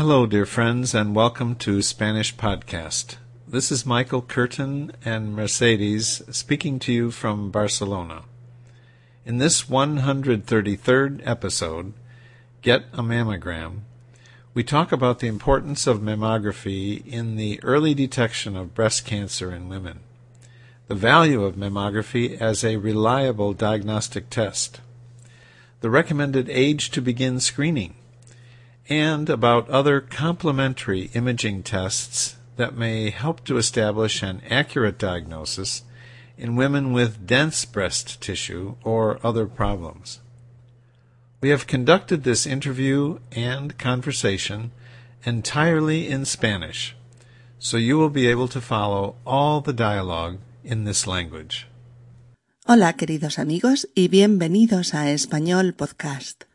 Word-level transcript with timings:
Hello, 0.00 0.24
dear 0.24 0.46
friends, 0.46 0.94
and 0.94 1.14
welcome 1.14 1.54
to 1.56 1.82
Spanish 1.82 2.34
Podcast. 2.34 3.16
This 3.46 3.70
is 3.70 3.84
Michael 3.84 4.22
Curtin 4.22 4.92
and 5.04 5.36
Mercedes 5.36 6.22
speaking 6.30 6.78
to 6.78 6.90
you 6.90 7.10
from 7.10 7.50
Barcelona. 7.50 8.22
In 9.26 9.36
this 9.36 9.64
133rd 9.64 11.20
episode, 11.26 11.92
Get 12.62 12.84
a 12.94 13.02
Mammogram, 13.02 13.80
we 14.54 14.64
talk 14.64 14.90
about 14.90 15.18
the 15.18 15.26
importance 15.26 15.86
of 15.86 16.00
mammography 16.00 17.06
in 17.06 17.36
the 17.36 17.62
early 17.62 17.92
detection 17.92 18.56
of 18.56 18.74
breast 18.74 19.04
cancer 19.04 19.54
in 19.54 19.68
women, 19.68 20.00
the 20.88 20.94
value 20.94 21.44
of 21.44 21.56
mammography 21.56 22.40
as 22.40 22.64
a 22.64 22.76
reliable 22.76 23.52
diagnostic 23.52 24.30
test, 24.30 24.80
the 25.82 25.90
recommended 25.90 26.48
age 26.48 26.90
to 26.92 27.02
begin 27.02 27.38
screening, 27.38 27.96
and 28.90 29.30
about 29.30 29.70
other 29.70 30.00
complementary 30.00 31.10
imaging 31.14 31.62
tests 31.62 32.36
that 32.56 32.76
may 32.76 33.10
help 33.10 33.44
to 33.44 33.56
establish 33.56 34.22
an 34.22 34.42
accurate 34.50 34.98
diagnosis 34.98 35.82
in 36.36 36.56
women 36.56 36.92
with 36.92 37.26
dense 37.26 37.64
breast 37.64 38.20
tissue 38.20 38.74
or 38.82 39.24
other 39.24 39.46
problems. 39.46 40.20
We 41.40 41.50
have 41.50 41.66
conducted 41.66 42.24
this 42.24 42.46
interview 42.46 43.20
and 43.32 43.78
conversation 43.78 44.72
entirely 45.24 46.08
in 46.08 46.24
Spanish, 46.24 46.96
so 47.58 47.76
you 47.76 47.96
will 47.96 48.10
be 48.10 48.26
able 48.26 48.48
to 48.48 48.60
follow 48.60 49.16
all 49.24 49.60
the 49.60 49.72
dialogue 49.72 50.38
in 50.64 50.84
this 50.84 51.06
language. 51.06 51.66
Hola 52.66 52.92
queridos 52.94 53.38
amigos 53.38 53.86
y 53.96 54.08
bienvenidos 54.08 54.94
a 54.94 55.12
Español 55.12 55.74
Podcast. 55.74 56.49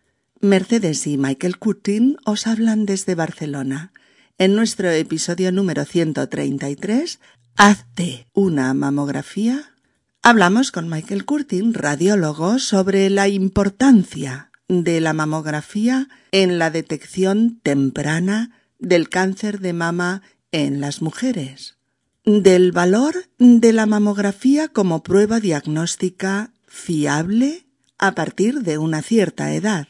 Mercedes 0.45 1.07
y 1.07 1.17
Michael 1.17 1.57
Curtin 1.57 2.17
os 2.23 2.47
hablan 2.47 2.85
desde 2.85 3.15
Barcelona. 3.15 3.91
En 4.37 4.55
nuestro 4.55 4.89
episodio 4.91 5.51
número 5.51 5.85
133, 5.85 7.19
Hazte 7.57 8.27
una 8.33 8.73
mamografía, 8.73 9.73
hablamos 10.21 10.71
con 10.71 10.89
Michael 10.89 11.25
Curtin, 11.25 11.73
radiólogo, 11.73 12.59
sobre 12.59 13.09
la 13.09 13.29
importancia 13.29 14.51
de 14.67 14.99
la 14.99 15.13
mamografía 15.13 16.09
en 16.31 16.59
la 16.59 16.69
detección 16.69 17.59
temprana 17.63 18.51
del 18.77 19.07
cáncer 19.07 19.61
de 19.61 19.71
mama 19.71 20.21
en 20.51 20.81
las 20.81 21.01
mujeres, 21.01 21.77
del 22.25 22.73
valor 22.73 23.15
de 23.39 23.71
la 23.71 23.85
mamografía 23.85 24.67
como 24.67 25.01
prueba 25.01 25.39
diagnóstica 25.39 26.51
fiable 26.67 27.65
a 27.97 28.15
partir 28.15 28.63
de 28.63 28.77
una 28.77 29.01
cierta 29.01 29.53
edad, 29.53 29.87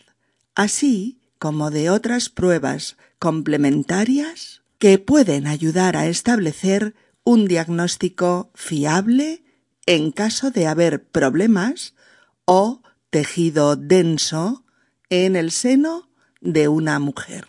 así 0.56 1.20
como 1.38 1.70
de 1.70 1.90
otras 1.90 2.30
pruebas 2.30 2.98
complementarias 3.20 4.62
que 4.80 4.98
pueden 4.98 5.48
ayudar 5.48 5.96
a 5.98 6.08
establecer 6.08 6.96
un 7.24 7.48
diagnóstico 7.48 8.52
fiable 8.56 9.44
en 9.86 10.12
caso 10.12 10.52
de 10.52 10.68
haber 10.68 11.04
problemas 11.04 11.94
o 12.46 12.82
tejido 13.10 13.76
denso 13.76 14.66
en 15.10 15.36
el 15.36 15.52
seno 15.52 16.10
de 16.42 16.68
una 16.68 17.00
mujer. 17.00 17.46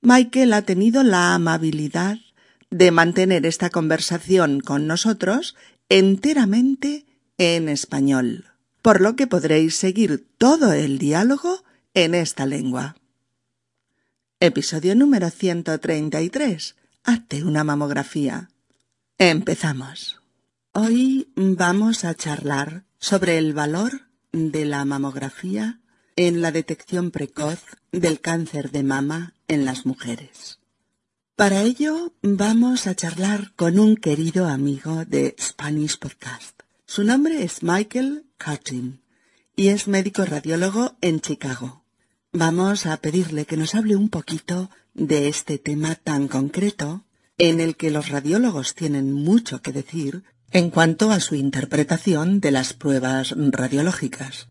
Michael 0.00 0.52
ha 0.52 0.62
tenido 0.62 1.02
la 1.02 1.34
amabilidad 1.34 2.18
de 2.70 2.90
mantener 2.90 3.46
esta 3.46 3.70
conversación 3.70 4.60
con 4.60 4.86
nosotros 4.86 5.56
enteramente 5.88 7.06
en 7.38 7.68
español, 7.68 8.46
por 8.82 9.00
lo 9.00 9.16
que 9.16 9.26
podréis 9.26 9.76
seguir 9.76 10.26
todo 10.38 10.72
el 10.72 10.98
diálogo 10.98 11.63
en 11.94 12.14
esta 12.14 12.44
lengua. 12.44 12.96
Episodio 14.40 14.94
número 14.96 15.30
133. 15.30 16.76
Hazte 17.04 17.44
una 17.44 17.64
mamografía. 17.64 18.50
Empezamos. 19.16 20.20
Hoy 20.72 21.32
vamos 21.36 22.04
a 22.04 22.14
charlar 22.14 22.84
sobre 22.98 23.38
el 23.38 23.54
valor 23.54 24.08
de 24.32 24.64
la 24.64 24.84
mamografía 24.84 25.80
en 26.16 26.42
la 26.42 26.50
detección 26.50 27.12
precoz 27.12 27.60
del 27.92 28.20
cáncer 28.20 28.72
de 28.72 28.82
mama 28.82 29.34
en 29.46 29.64
las 29.64 29.86
mujeres. 29.86 30.58
Para 31.36 31.62
ello 31.62 32.12
vamos 32.22 32.88
a 32.88 32.94
charlar 32.94 33.52
con 33.54 33.78
un 33.78 33.96
querido 33.96 34.46
amigo 34.46 35.04
de 35.04 35.36
Spanish 35.40 35.98
Podcast. 35.98 36.60
Su 36.86 37.04
nombre 37.04 37.44
es 37.44 37.62
Michael 37.62 38.26
Cutting 38.44 39.00
y 39.56 39.68
es 39.68 39.86
médico 39.86 40.24
radiólogo 40.24 40.96
en 41.00 41.20
Chicago. 41.20 41.83
Vamos 42.36 42.86
a 42.86 42.96
pedirle 42.96 43.46
que 43.46 43.56
nos 43.56 43.76
hable 43.76 43.94
un 43.94 44.08
poquito 44.08 44.68
de 44.92 45.28
este 45.28 45.56
tema 45.56 45.94
tan 45.94 46.26
concreto 46.26 47.04
en 47.38 47.60
el 47.60 47.76
que 47.76 47.92
los 47.92 48.08
radiólogos 48.08 48.74
tienen 48.74 49.12
mucho 49.12 49.62
que 49.62 49.70
decir 49.70 50.24
en 50.50 50.70
cuanto 50.70 51.12
a 51.12 51.20
su 51.20 51.36
interpretación 51.36 52.40
de 52.40 52.50
las 52.50 52.72
pruebas 52.72 53.34
radiológicas. 53.36 54.48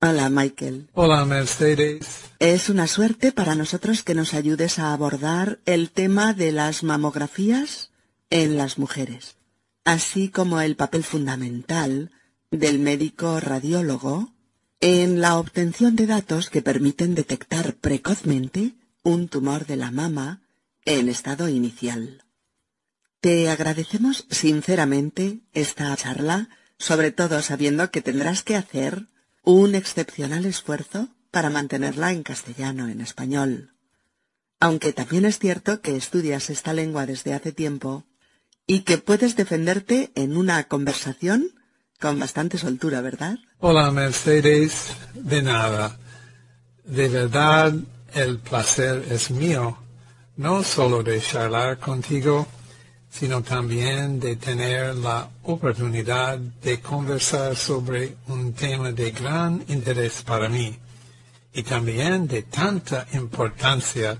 Hola, 0.00 0.28
Michael. 0.28 0.90
Hola, 0.92 1.24
Mercedes. 1.24 2.22
Es 2.40 2.68
una 2.68 2.88
suerte 2.88 3.30
para 3.30 3.54
nosotros 3.54 4.02
que 4.02 4.16
nos 4.16 4.34
ayudes 4.34 4.80
a 4.80 4.92
abordar 4.92 5.60
el 5.66 5.92
tema 5.92 6.34
de 6.34 6.50
las 6.50 6.82
mamografías 6.82 7.92
en 8.28 8.56
las 8.56 8.76
mujeres, 8.76 9.36
así 9.84 10.30
como 10.30 10.60
el 10.60 10.74
papel 10.74 11.04
fundamental 11.04 12.10
del 12.50 12.80
médico 12.80 13.38
radiólogo 13.38 14.33
en 14.86 15.22
la 15.22 15.38
obtención 15.38 15.96
de 15.96 16.06
datos 16.06 16.50
que 16.50 16.60
permiten 16.60 17.14
detectar 17.14 17.74
precozmente 17.76 18.74
un 19.02 19.28
tumor 19.28 19.64
de 19.64 19.76
la 19.76 19.90
mama 19.90 20.42
en 20.84 21.08
estado 21.08 21.48
inicial. 21.48 22.22
Te 23.22 23.48
agradecemos 23.48 24.26
sinceramente 24.28 25.40
esta 25.54 25.96
charla, 25.96 26.50
sobre 26.76 27.12
todo 27.12 27.40
sabiendo 27.40 27.90
que 27.90 28.02
tendrás 28.02 28.42
que 28.42 28.56
hacer 28.56 29.08
un 29.42 29.74
excepcional 29.74 30.44
esfuerzo 30.44 31.08
para 31.30 31.48
mantenerla 31.48 32.12
en 32.12 32.22
castellano, 32.22 32.86
en 32.90 33.00
español. 33.00 33.72
Aunque 34.60 34.92
también 34.92 35.24
es 35.24 35.38
cierto 35.38 35.80
que 35.80 35.96
estudias 35.96 36.50
esta 36.50 36.74
lengua 36.74 37.06
desde 37.06 37.32
hace 37.32 37.52
tiempo 37.52 38.04
y 38.66 38.80
que 38.80 38.98
puedes 38.98 39.34
defenderte 39.34 40.12
en 40.14 40.36
una 40.36 40.62
conversación 40.64 41.54
con 42.04 42.20
bastante 42.20 42.58
soltura, 42.58 43.00
¿verdad? 43.00 43.38
Hola, 43.60 43.90
Mercedes. 43.90 44.94
De 45.14 45.40
nada. 45.40 45.96
De 46.84 47.08
verdad, 47.08 47.72
el 48.12 48.40
placer 48.40 49.06
es 49.10 49.30
mío, 49.30 49.78
no 50.36 50.62
solo 50.62 51.02
de 51.02 51.18
charlar 51.18 51.78
contigo, 51.78 52.46
sino 53.08 53.42
también 53.42 54.20
de 54.20 54.36
tener 54.36 54.94
la 54.96 55.30
oportunidad 55.44 56.38
de 56.38 56.78
conversar 56.78 57.56
sobre 57.56 58.16
un 58.28 58.52
tema 58.52 58.92
de 58.92 59.10
gran 59.10 59.64
interés 59.68 60.22
para 60.24 60.50
mí 60.50 60.76
y 61.54 61.62
también 61.62 62.26
de 62.26 62.42
tanta 62.42 63.06
importancia 63.14 64.18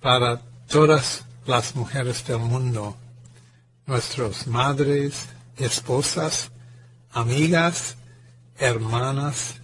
para 0.00 0.40
todas 0.66 1.24
las 1.46 1.76
mujeres 1.76 2.26
del 2.26 2.40
mundo, 2.40 2.96
nuestras 3.86 4.48
madres, 4.48 5.28
esposas, 5.56 6.50
amigas, 7.12 7.96
hermanas 8.58 9.56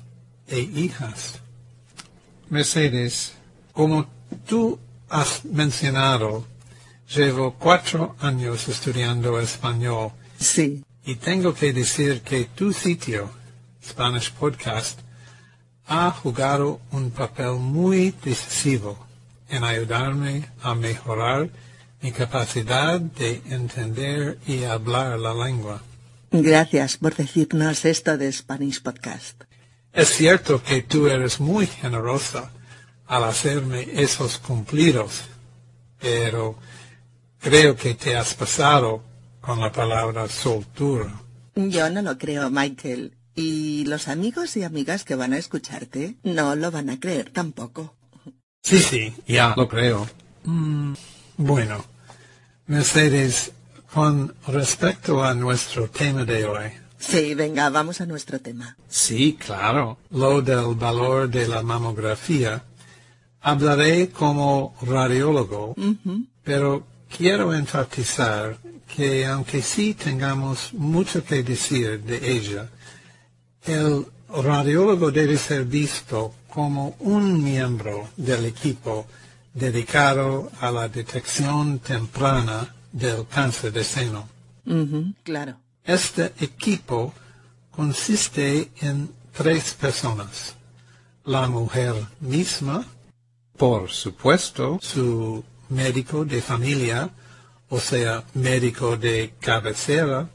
e 0.46 0.60
hijas. 0.60 1.40
Mercedes, 2.50 3.34
como 3.72 4.06
tú 4.46 4.78
has 5.08 5.44
mencionado, 5.44 6.44
llevo 7.14 7.54
cuatro 7.54 8.16
años 8.20 8.68
estudiando 8.68 9.38
español. 9.40 10.12
Sí. 10.38 10.84
Y 11.04 11.16
tengo 11.16 11.54
que 11.54 11.72
decir 11.72 12.20
que 12.22 12.44
tu 12.44 12.72
sitio, 12.72 13.30
Spanish 13.82 14.32
Podcast, 14.32 15.00
ha 15.86 16.10
jugado 16.10 16.80
un 16.92 17.10
papel 17.10 17.52
muy 17.54 18.14
decisivo 18.22 18.98
en 19.48 19.64
ayudarme 19.64 20.46
a 20.62 20.74
mejorar 20.74 21.48
mi 22.02 22.12
capacidad 22.12 23.00
de 23.00 23.42
entender 23.46 24.38
y 24.46 24.64
hablar 24.64 25.18
la 25.18 25.32
lengua. 25.32 25.82
Gracias 26.30 26.96
por 26.98 27.16
decirnos 27.16 27.84
esto 27.84 28.18
de 28.18 28.30
Spanish 28.32 28.82
Podcast. 28.82 29.42
Es 29.92 30.10
cierto 30.10 30.62
que 30.62 30.82
tú 30.82 31.08
eres 31.08 31.40
muy 31.40 31.66
generosa 31.66 32.50
al 33.06 33.24
hacerme 33.24 33.86
esos 33.94 34.38
cumplidos, 34.38 35.22
pero 35.98 36.56
creo 37.40 37.74
que 37.76 37.94
te 37.94 38.16
has 38.16 38.34
pasado 38.34 39.02
con 39.40 39.60
la 39.60 39.72
palabra 39.72 40.28
soltura. 40.28 41.22
Yo 41.54 41.88
no 41.90 42.02
lo 42.02 42.18
creo, 42.18 42.50
Michael. 42.50 43.16
Y 43.34 43.84
los 43.86 44.08
amigos 44.08 44.56
y 44.56 44.64
amigas 44.64 45.04
que 45.04 45.14
van 45.14 45.32
a 45.32 45.38
escucharte 45.38 46.16
no 46.22 46.54
lo 46.54 46.70
van 46.70 46.90
a 46.90 47.00
creer 47.00 47.30
tampoco. 47.30 47.96
Sí, 48.62 48.80
sí, 48.80 49.14
ya 49.26 49.54
lo 49.56 49.68
creo. 49.68 50.08
Mm, 50.44 50.92
bueno, 51.38 51.84
Mercedes, 52.66 53.52
con 53.98 54.32
respecto 54.46 55.24
a 55.24 55.34
nuestro 55.34 55.90
tema 55.90 56.24
de 56.24 56.44
hoy. 56.44 56.70
Sí, 57.00 57.34
venga, 57.34 57.68
vamos 57.68 58.00
a 58.00 58.06
nuestro 58.06 58.38
tema. 58.38 58.76
Sí, 58.88 59.36
claro. 59.36 59.98
Lo 60.12 60.40
del 60.40 60.76
valor 60.76 61.28
de 61.28 61.48
la 61.48 61.64
mamografía. 61.64 62.62
Hablaré 63.40 64.10
como 64.10 64.76
radiólogo, 64.82 65.74
pero 66.44 66.86
quiero 67.16 67.52
enfatizar 67.52 68.58
que 68.94 69.26
aunque 69.26 69.62
sí 69.62 69.94
tengamos 69.94 70.72
mucho 70.74 71.24
que 71.24 71.42
decir 71.42 72.00
de 72.00 72.18
ella, 72.36 72.68
el 73.64 74.06
radiólogo 74.28 75.10
debe 75.10 75.36
ser 75.36 75.64
visto 75.64 76.34
como 76.48 76.94
un 77.00 77.42
miembro 77.42 78.10
del 78.16 78.44
equipo 78.44 79.08
dedicado 79.54 80.52
a 80.60 80.70
la 80.70 80.86
detección 80.88 81.80
temprana 81.80 82.76
del 82.92 83.26
cáncer 83.26 83.72
de 83.72 83.84
seno. 83.84 84.28
Claro. 85.22 85.56
Este 85.84 86.32
equipo 86.40 87.14
consiste 87.70 88.70
en 88.80 89.10
tres 89.32 89.74
personas. 89.74 90.54
La 91.24 91.48
mujer 91.48 91.94
misma, 92.20 92.84
Por 93.56 93.90
supuesto. 93.90 94.78
su 94.82 95.44
médico 95.68 96.24
de 96.24 96.40
familia, 96.42 97.10
o 97.68 97.78
sea, 97.80 98.24
médico 98.34 98.96
de 98.96 99.34
cabecera, 99.40 100.28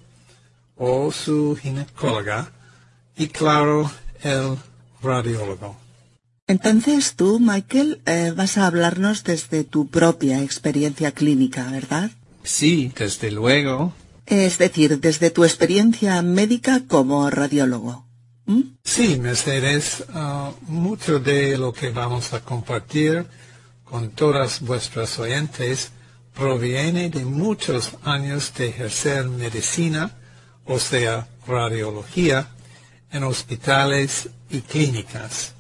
o 0.76 1.12
su 1.12 1.56
ginecóloga, 1.62 2.52
y 3.18 3.28
claro, 3.28 3.90
el 4.22 4.58
radiólogo. 5.02 5.76
Entonces 6.48 7.16
tú, 7.16 7.40
Michael, 7.40 8.02
eh, 8.06 8.34
vas 8.36 8.58
a 8.58 8.68
hablarnos 8.68 9.24
desde 9.24 9.64
tu 9.64 9.88
propia 9.88 10.42
experiencia 10.44 11.12
clínica, 11.12 11.70
¿verdad? 11.72 12.12
Sí, 12.44 12.92
desde 12.98 13.32
luego. 13.32 13.94
Es 14.26 14.58
decir, 14.58 15.00
desde 15.00 15.32
tu 15.32 15.44
experiencia 15.44 16.22
médica 16.22 16.84
como 16.88 17.30
radiólogo. 17.30 18.06
¿Mm? 18.46 18.62
Sí, 18.84 19.18
Mercedes, 19.20 20.04
ah, 20.14 20.52
mucho 20.68 21.20
de 21.20 21.58
lo 21.58 21.74
que 21.74 21.90
vamos 21.90 22.34
a 22.34 22.42
compartir 22.42 23.26
con 23.84 24.10
todas 24.10 24.62
vuestras 24.62 25.20
oyentes 25.20 25.92
proviene 26.34 27.10
de 27.10 27.26
muchos 27.26 27.92
años 28.04 28.54
de 28.58 28.70
ejercer 28.70 29.26
medicina, 29.26 30.12
o 30.66 30.80
sea, 30.80 31.28
radiología, 31.48 32.48
en 33.12 33.24
hospitales 33.24 34.30
y 34.50 34.62
clínicas. 34.62 35.54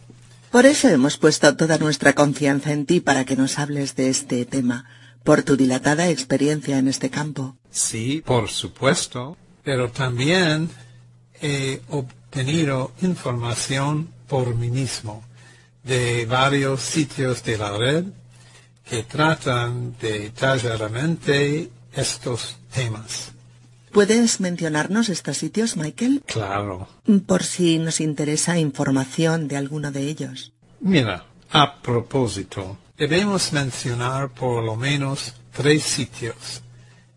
Por 0.51 0.65
eso 0.65 0.89
hemos 0.89 1.18
puesto 1.18 1.56
toda 1.56 1.77
nuestra 1.77 2.13
confianza 2.13 2.71
en 2.71 2.86
ti 2.86 3.00
para 3.00 3.25
que 3.25 3.36
nos 3.36 3.59
hables 3.59 3.95
de 3.95 4.09
este 4.09 4.45
tema, 4.45 4.86
por 5.24 5.44
tu 5.44 5.56
dilatada 5.56 6.10
experiencia 6.10 6.78
en 6.78 6.88
este 6.88 7.10
campo. 7.10 7.56
Sí, 7.72 8.22
por 8.25 8.50
supuesto. 8.50 9.38
Pero 9.64 9.90
también 9.90 10.70
he 11.42 11.81
obtenido 11.90 12.92
información 13.02 14.10
por 14.28 14.56
mí 14.56 14.70
mismo 14.70 15.24
de 15.84 16.25
varios 16.25 16.81
sitios 16.81 17.44
de 17.44 17.58
la 17.58 17.78
red 17.78 18.06
que 18.90 19.04
tratan 19.04 19.96
detalladamente 20.00 21.70
estos 21.94 22.58
temas. 22.74 23.31
¿Puedes 23.92 24.40
mencionarnos 24.40 25.10
estos 25.10 25.38
sitios, 25.38 25.78
Michael? 25.78 26.24
Claro. 26.25 26.88
Por 27.28 27.44
si 27.44 27.78
nos 27.78 28.02
interesa 28.02 28.58
información 28.58 29.48
de 29.48 29.58
alguno 29.58 29.92
de 29.92 30.10
ellos. 30.10 30.52
Mira, 30.80 31.25
a 31.52 31.81
propósito, 31.81 32.78
debemos 32.98 33.51
mencionar 33.54 34.30
por 34.30 34.63
lo 34.63 34.75
menos 34.75 35.34
tres 35.51 35.84
sitios. 35.84 36.62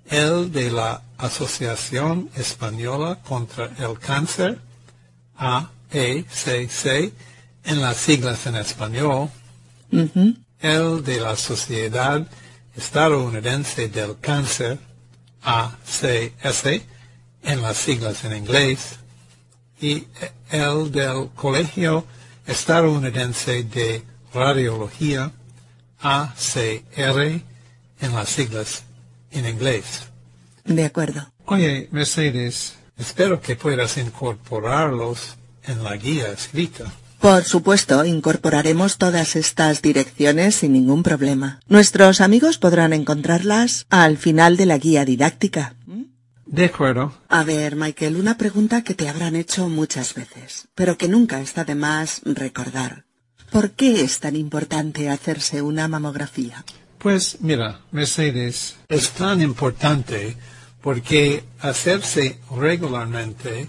El 0.08 0.52
de 0.52 0.70
la 0.70 1.02
Asociación 1.19 2.31
Española 2.37 3.19
contra 3.26 3.70
el 3.78 3.99
Cáncer, 3.99 4.58
AECC, 5.37 7.12
en 7.64 7.81
las 7.81 7.96
siglas 7.96 8.46
en 8.46 8.56
español. 8.56 9.28
El 10.61 11.05
de 11.05 11.20
la 11.20 11.37
Sociedad 11.37 12.26
Estadounidense 12.76 13.88
del 13.88 14.19
Cáncer, 14.20 14.79
ACS, 15.43 16.64
en 17.43 17.62
las 17.62 17.76
siglas 17.76 18.25
en 18.25 18.37
inglés. 18.37 18.99
Y 19.81 20.06
el 20.50 20.90
del 20.93 21.31
Colegio 21.34 22.05
Estadounidense 22.46 23.64
de 23.64 24.02
Radiología, 24.32 25.32
ACR, 26.00 27.40
en 28.00 28.14
las 28.14 28.28
siglas 28.28 28.84
en 29.31 29.46
inglés. 29.46 30.08
De 30.64 30.84
acuerdo. 30.84 31.31
Oye, 31.44 31.88
Mercedes, 31.93 32.76
Espero 32.96 33.40
que 33.40 33.56
puedas 33.56 33.98
incorporarlos 33.98 35.37
en 35.64 35.84
la 35.84 35.96
guía 35.96 36.28
escrita. 36.28 36.84
Por 37.20 37.44
supuesto, 37.44 38.04
incorporaremos 38.04 38.98
todas 38.98 39.37
estas 39.37 39.82
direcciones 39.82 40.56
sin 40.56 40.72
ningún 40.72 41.02
problema. 41.02 41.60
Nuestros 41.69 42.20
amigos 42.20 42.58
podrán 42.58 42.93
encontrarlas 42.93 43.87
al 43.90 44.16
final 44.16 44.56
de 44.56 44.66
la 44.66 44.78
guía 44.78 45.04
didáctica. 45.04 45.75
de 46.46 46.66
acuerdo. 46.66 47.12
A 47.28 47.43
ver, 47.43 47.75
Michael, 47.76 48.16
una 48.16 48.38
pregunta 48.38 48.82
que 48.82 48.94
te 48.94 49.08
habrán 49.08 49.34
hecho 49.34 49.69
muchas 49.69 50.14
veces, 50.14 50.69
pero 50.75 50.96
que 50.96 51.08
nunca 51.08 51.40
está 51.40 51.64
de 51.64 51.75
más 51.75 52.20
recordar. 52.25 53.06
¿Por 53.56 53.70
qué 53.70 54.03
es 54.03 54.20
tan 54.20 54.37
importante 54.37 55.08
hacerse 55.08 55.62
una 55.62 55.88
mamografía? 55.88 56.62
Pues 56.99 57.38
mira, 57.41 57.81
Mercedes, 57.91 58.76
Es 58.87 59.12
tan 59.12 59.41
importante 59.41 60.37
porque 60.82 61.43
hacerse 61.61 62.38
regularmente 62.55 63.67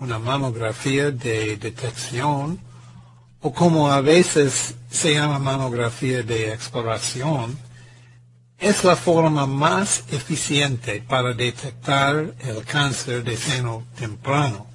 una 0.00 0.18
mamografía 0.18 1.12
de 1.12 1.56
detección 1.56 2.58
o 3.40 3.52
como 3.52 3.92
a 3.92 4.00
veces 4.00 4.74
se 4.90 5.14
llama 5.14 5.38
mamografía 5.38 6.24
de 6.24 6.52
exploración, 6.52 7.56
es 8.58 8.82
la 8.82 8.96
forma 8.96 9.46
más 9.46 10.02
eficiente 10.10 11.00
para 11.00 11.32
detectar 11.32 12.34
el 12.40 12.64
cáncer 12.64 13.22
de 13.22 13.36
seno 13.36 13.84
temprano, 13.96 14.66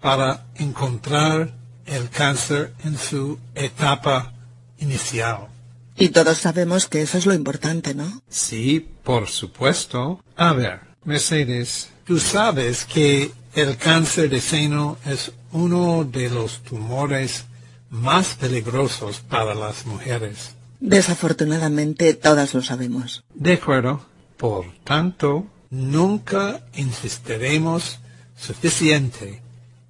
para 0.00 0.46
encontrar 0.56 1.62
el 1.86 2.08
cáncer 2.10 2.72
en 2.84 2.98
su 2.98 3.38
etapa 3.54 4.32
inicial. 4.78 5.48
Y 5.96 6.08
todos 6.08 6.38
sabemos 6.38 6.86
que 6.88 7.02
eso 7.02 7.18
es 7.18 7.26
lo 7.26 7.34
importante, 7.34 7.94
¿no? 7.94 8.22
sí, 8.28 8.86
por 9.04 9.28
supuesto. 9.28 10.20
A 10.36 10.52
ver, 10.52 10.80
Mercedes, 11.04 11.90
Tú 12.04 12.18
sabes 12.18 12.84
que 12.84 13.32
el 13.54 13.76
cáncer 13.78 14.28
de 14.28 14.40
seno 14.40 14.98
es 15.06 15.32
uno 15.52 16.04
de 16.04 16.28
los 16.28 16.62
tumores 16.62 17.44
más 17.88 18.34
peligrosos 18.34 19.20
para 19.20 19.54
las 19.54 19.86
mujeres. 19.86 20.50
Desafortunadamente 20.80 22.12
todas 22.14 22.52
lo 22.52 22.60
sabemos. 22.62 23.24
de 23.34 23.54
acuerdo. 23.54 24.04
Por 24.36 24.66
tanto, 24.84 25.46
Nunca 25.70 26.60
insistiremos 26.76 27.98
suficiente 28.36 29.42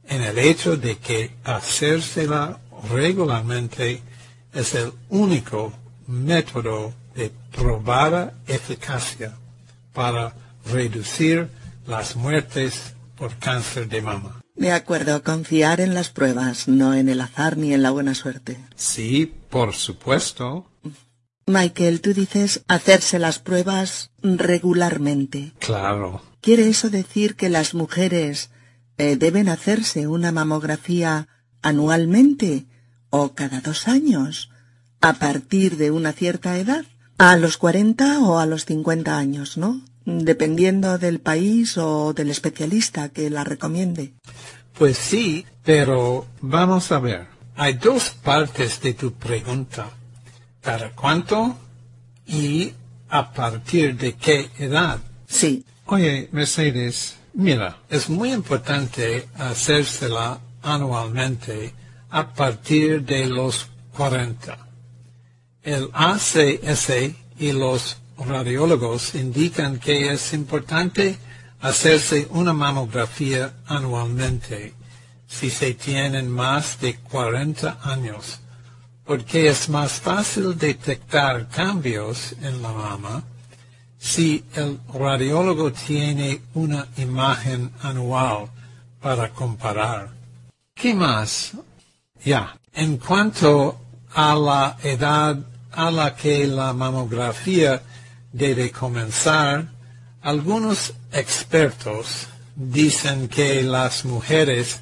en 0.08 0.22
el 0.22 0.38
hecho 0.38 0.76
de 0.76 0.96
que 0.96 1.30
hacérsela 1.44 2.60
regularmente 2.90 4.02
es 4.52 4.74
el 4.74 4.92
único 5.08 5.72
método 6.06 6.92
de 7.14 7.30
probada 7.52 8.34
eficacia 8.46 9.36
para 9.92 10.34
reducir 10.70 11.48
las 11.86 12.16
muertes 12.16 12.94
por 13.16 13.36
cáncer 13.38 13.88
de 13.88 14.02
mama. 14.02 14.40
De 14.54 14.72
acuerdo, 14.72 15.22
confiar 15.22 15.80
en 15.80 15.94
las 15.94 16.10
pruebas, 16.10 16.68
no 16.68 16.94
en 16.94 17.08
el 17.08 17.20
azar 17.20 17.56
ni 17.56 17.72
en 17.72 17.82
la 17.82 17.90
buena 17.90 18.14
suerte. 18.14 18.58
sí, 18.76 19.32
por 19.50 19.74
supuesto. 19.74 20.66
Michael, 21.46 22.00
tú 22.00 22.14
dices 22.14 22.62
hacerse 22.68 23.18
las 23.18 23.38
pruebas 23.38 24.10
regularmente. 24.22 25.52
Claro. 25.58 26.22
¿Quiere 26.40 26.68
eso 26.68 26.88
decir 26.88 27.36
que 27.36 27.50
las 27.50 27.74
mujeres 27.74 28.50
eh, 28.98 29.16
deben 29.16 29.48
hacerse 29.48 30.06
una 30.06 30.32
mamografía 30.32 31.28
anualmente 31.62 32.66
o 33.10 33.34
cada 33.34 33.60
dos 33.60 33.88
años 33.88 34.50
a 35.00 35.14
partir 35.14 35.76
de 35.76 35.90
una 35.90 36.12
cierta 36.12 36.58
edad? 36.58 36.84
A 37.18 37.36
los 37.36 37.56
40 37.58 38.20
o 38.20 38.38
a 38.38 38.46
los 38.46 38.64
50 38.64 39.16
años, 39.16 39.56
¿no? 39.56 39.80
Dependiendo 40.04 40.98
del 40.98 41.20
país 41.20 41.78
o 41.78 42.12
del 42.12 42.30
especialista 42.30 43.08
que 43.08 43.30
la 43.30 43.44
recomiende. 43.44 44.14
Pues 44.76 44.98
sí, 44.98 45.46
pero 45.64 46.26
vamos 46.40 46.90
a 46.90 46.98
ver. 46.98 47.28
Hay 47.56 47.74
dos 47.74 48.10
partes 48.10 48.80
de 48.80 48.94
tu 48.94 49.12
pregunta. 49.12 49.90
¿Para 50.60 50.90
cuánto? 50.90 51.56
Y 52.26 52.72
a 53.08 53.32
partir 53.32 53.96
de 53.96 54.14
qué 54.14 54.50
edad. 54.58 54.98
Sí, 55.26 55.64
Oye, 55.86 56.30
Mercedes, 56.32 57.16
mira, 57.34 57.76
Es 57.88 58.08
muy 58.08 58.32
importante 58.32 59.28
hacérsela 59.36 60.40
anualmente 60.62 61.74
a 62.10 62.32
partir 62.32 63.04
de 63.04 63.26
los 63.26 63.68
40. 63.96 64.56
El 65.62 65.90
ACS 65.92 66.90
y 67.38 67.52
los 67.52 67.98
radiólogos 68.18 69.14
indican 69.14 69.78
que 69.78 70.12
es 70.12 70.32
importante 70.32 71.18
hacerse 71.60 72.28
una 72.30 72.52
mamografía 72.52 73.54
anualmente 73.66 74.74
si 75.26 75.50
se 75.50 75.74
tienen 75.74 76.30
más 76.30 76.80
de 76.80 76.96
40 76.96 77.80
años, 77.82 78.40
porque 79.04 79.48
es 79.48 79.68
más 79.68 79.92
fácil 79.92 80.56
detectar 80.56 81.48
cambios 81.48 82.34
en 82.40 82.62
la 82.62 82.72
mama 82.72 83.24
si 84.04 84.44
el 84.54 84.78
radiólogo 84.92 85.72
tiene 85.72 86.42
una 86.52 86.86
imagen 86.98 87.70
anual 87.80 88.50
para 89.00 89.30
comparar. 89.30 90.10
¿Qué 90.74 90.92
más? 90.92 91.52
Ya, 92.22 92.54
en 92.74 92.98
cuanto 92.98 93.80
a 94.12 94.34
la 94.34 94.76
edad 94.82 95.38
a 95.72 95.90
la 95.90 96.14
que 96.14 96.46
la 96.46 96.74
mamografía 96.74 97.82
debe 98.30 98.70
comenzar, 98.70 99.68
algunos 100.20 100.92
expertos 101.10 102.26
dicen 102.54 103.28
que 103.28 103.62
las 103.62 104.04
mujeres 104.04 104.80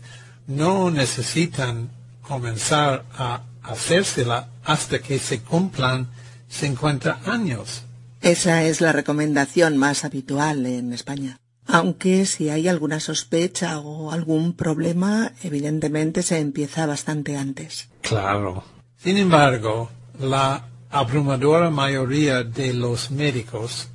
no 0.48 0.90
necesitan 0.90 1.90
comenzar 2.22 3.04
a 3.16 3.42
hacérsela 3.62 4.48
hasta 4.64 4.98
que 4.98 5.20
se 5.20 5.42
cumplan 5.42 6.08
50 6.48 7.20
años. 7.24 7.84
Esa 8.22 8.62
es 8.62 8.80
la 8.80 8.92
recomendación 8.92 9.76
más 9.76 10.04
habitual 10.04 10.64
en 10.64 10.92
España. 10.92 11.40
Aunque 11.66 12.24
si 12.24 12.50
hay 12.50 12.68
alguna 12.68 13.00
sospecha 13.00 13.80
o 13.80 14.12
algún 14.12 14.52
problema, 14.52 15.32
evidentemente 15.42 16.22
se 16.22 16.38
empieza 16.38 16.86
bastante 16.86 17.36
antes. 17.36 17.88
Claro. 18.00 18.62
Sin 18.96 19.16
embargo, 19.16 19.90
la 20.20 20.68
abrumadora 20.90 21.70
mayoría 21.70 22.44
de 22.44 22.72
los 22.74 23.10
médicos 23.10 23.88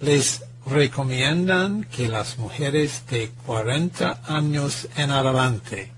les 0.00 0.42
recomiendan 0.66 1.84
que 1.84 2.08
las 2.08 2.38
mujeres 2.38 3.02
de 3.10 3.32
40 3.44 4.22
años 4.26 4.88
en 4.96 5.10
adelante 5.10 5.92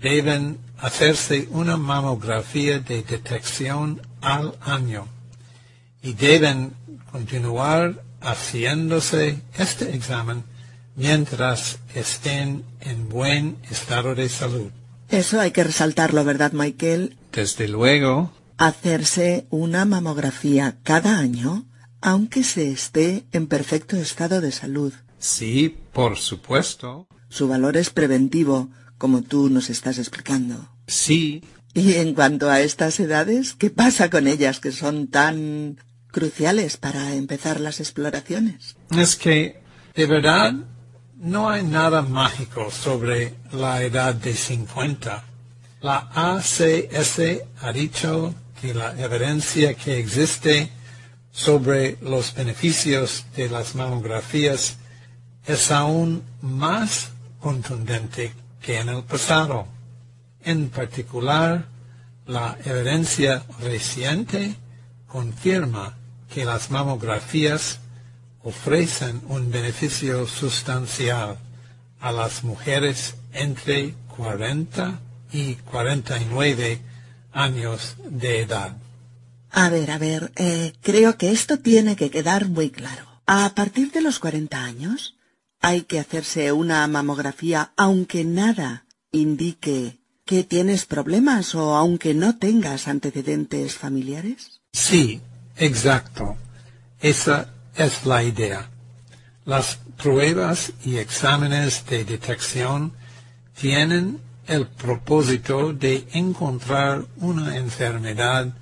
deben 0.00 0.58
hacerse 0.78 1.48
una 1.50 1.76
mamografía 1.76 2.78
de 2.78 3.02
detección 3.02 4.00
al 4.20 4.54
año 4.60 5.08
y 6.06 6.14
deben 6.14 6.72
continuar 7.10 8.04
haciéndose 8.20 9.40
este 9.58 9.92
examen 9.92 10.44
mientras 10.94 11.80
estén 11.96 12.64
en 12.80 13.08
buen 13.08 13.56
estado 13.68 14.14
de 14.14 14.28
salud. 14.28 14.70
Eso 15.08 15.40
hay 15.40 15.50
que 15.50 15.64
resaltarlo, 15.64 16.24
¿verdad, 16.24 16.52
Michael? 16.52 17.18
Desde 17.32 17.66
luego. 17.66 18.32
Hacerse 18.56 19.46
una 19.50 19.84
mamografía 19.84 20.78
cada 20.84 21.18
año, 21.18 21.66
aunque 22.00 22.44
se 22.44 22.70
esté 22.70 23.24
en 23.32 23.48
perfecto 23.48 23.96
estado 23.96 24.40
de 24.40 24.52
salud. 24.52 24.92
Sí, 25.18 25.76
por 25.92 26.18
supuesto. 26.18 27.08
Su 27.28 27.48
valor 27.48 27.76
es 27.76 27.90
preventivo, 27.90 28.70
como 28.96 29.22
tú 29.22 29.50
nos 29.50 29.70
estás 29.70 29.98
explicando. 29.98 30.70
Sí. 30.86 31.42
Y 31.74 31.94
en 31.94 32.14
cuanto 32.14 32.48
a 32.48 32.60
estas 32.60 33.00
edades, 33.00 33.54
¿qué 33.54 33.70
pasa 33.70 34.08
con 34.08 34.28
ellas 34.28 34.60
que 34.60 34.70
son 34.70 35.08
tan 35.08 35.78
cruciales 36.16 36.78
para 36.78 37.12
empezar 37.12 37.60
las 37.60 37.78
exploraciones? 37.78 38.74
Es 38.90 39.16
que, 39.16 39.60
de 39.94 40.06
verdad, 40.06 40.54
no 41.18 41.50
hay 41.50 41.62
nada 41.62 42.00
mágico 42.00 42.70
sobre 42.70 43.34
la 43.52 43.82
edad 43.82 44.14
de 44.14 44.32
50. 44.32 45.24
La 45.82 46.08
ACS 46.14 47.20
ha 47.60 47.70
dicho 47.70 48.34
que 48.58 48.72
la 48.72 48.98
evidencia 48.98 49.74
que 49.74 49.98
existe 49.98 50.70
sobre 51.32 51.98
los 52.00 52.34
beneficios 52.34 53.26
de 53.36 53.50
las 53.50 53.74
mamografías 53.74 54.78
es 55.46 55.70
aún 55.70 56.22
más 56.40 57.10
contundente 57.40 58.32
que 58.62 58.78
en 58.78 58.88
el 58.88 59.02
pasado. 59.02 59.66
En 60.40 60.70
particular, 60.70 61.66
la 62.24 62.56
evidencia 62.64 63.44
reciente 63.60 64.54
confirma 65.06 65.94
que 66.32 66.44
las 66.44 66.70
mamografías 66.70 67.80
ofrecen 68.42 69.22
un 69.28 69.50
beneficio 69.50 70.26
sustancial 70.26 71.38
a 72.00 72.12
las 72.12 72.44
mujeres 72.44 73.14
entre 73.32 73.94
40 74.16 75.00
y 75.32 75.54
49 75.54 76.80
años 77.32 77.96
de 78.08 78.42
edad. 78.42 78.76
A 79.50 79.68
ver, 79.70 79.90
a 79.90 79.98
ver, 79.98 80.32
eh, 80.36 80.72
creo 80.82 81.16
que 81.16 81.30
esto 81.30 81.58
tiene 81.58 81.96
que 81.96 82.10
quedar 82.10 82.48
muy 82.48 82.70
claro. 82.70 83.04
A 83.26 83.54
partir 83.54 83.90
de 83.90 84.02
los 84.02 84.18
40 84.18 84.62
años, 84.62 85.16
hay 85.60 85.82
que 85.82 85.98
hacerse 85.98 86.52
una 86.52 86.86
mamografía 86.86 87.72
aunque 87.76 88.24
nada 88.24 88.86
indique 89.12 89.98
que 90.24 90.44
tienes 90.44 90.84
problemas 90.86 91.54
o 91.54 91.74
aunque 91.74 92.14
no 92.14 92.36
tengas 92.36 92.88
antecedentes 92.88 93.74
familiares. 93.74 94.60
Sí, 94.72 95.20
exacto. 95.56 96.36
Esa 97.00 97.48
es 97.74 98.06
la 98.06 98.22
idea. 98.22 98.68
Las 99.44 99.78
pruebas 99.96 100.72
y 100.84 100.96
exámenes 100.96 101.84
de 101.86 102.04
detección 102.04 102.92
tienen 103.58 104.20
el 104.46 104.66
propósito 104.66 105.72
de 105.72 106.06
encontrar 106.12 107.04
una 107.16 107.56
enfermedad 107.56 108.54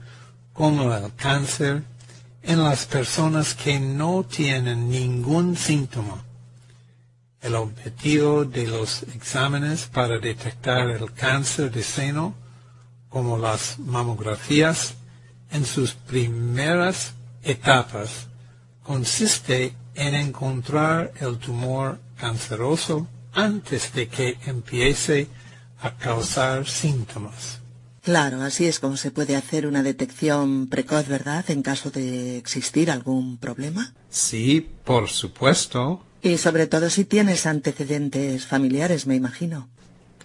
como 0.53 0.95
el 0.95 1.15
cáncer 1.15 1.83
en 2.43 2.63
las 2.63 2.87
personas 2.87 3.55
que 3.55 3.81
no 3.81 4.25
tienen 4.25 4.89
ningún 4.89 5.57
síntoma. 5.57 6.23
El 7.41 7.55
objetivo 7.57 8.45
de 8.45 8.67
los 8.67 9.03
exámenes 9.15 9.87
para 9.87 10.19
detectar 10.19 10.89
el 10.91 11.13
cáncer 11.13 11.71
de 11.71 11.83
seno, 11.83 12.35
como 13.09 13.37
las 13.37 13.79
mamografías, 13.79 14.95
en 15.55 15.65
sus 15.65 15.93
primeras 15.93 17.15
etapas, 17.45 18.27
consiste 18.83 19.73
en 19.95 20.15
encontrar 20.17 21.13
el 21.21 21.39
tumor 21.39 22.01
canceroso 22.19 23.07
antes 23.33 23.93
de 23.95 24.09
que 24.09 24.37
empiece 24.47 25.29
a 25.81 25.93
causar 25.97 26.67
síntomas. 26.67 27.61
Claro, 28.03 28.43
así 28.43 28.67
es 28.67 28.81
como 28.81 28.97
se 28.97 29.13
puede 29.13 29.37
hacer 29.37 29.67
una 29.69 29.85
detección 29.85 30.67
precoz, 30.67 31.07
¿verdad? 31.07 31.45
En 31.49 31.63
caso 31.63 31.91
de 31.91 32.37
existir 32.37 32.91
algún 32.91 33.39
problema. 33.39 33.95
Sí, 34.11 34.69
por 34.85 35.09
supuesto. 35.09 36.05
Y 36.21 36.37
sobre 36.37 36.67
todo 36.67 36.91
si 36.91 37.05
tienes 37.05 37.47
antecedentes 37.47 38.45
familiares, 38.45 39.07
me 39.07 39.15
imagino. 39.15 39.69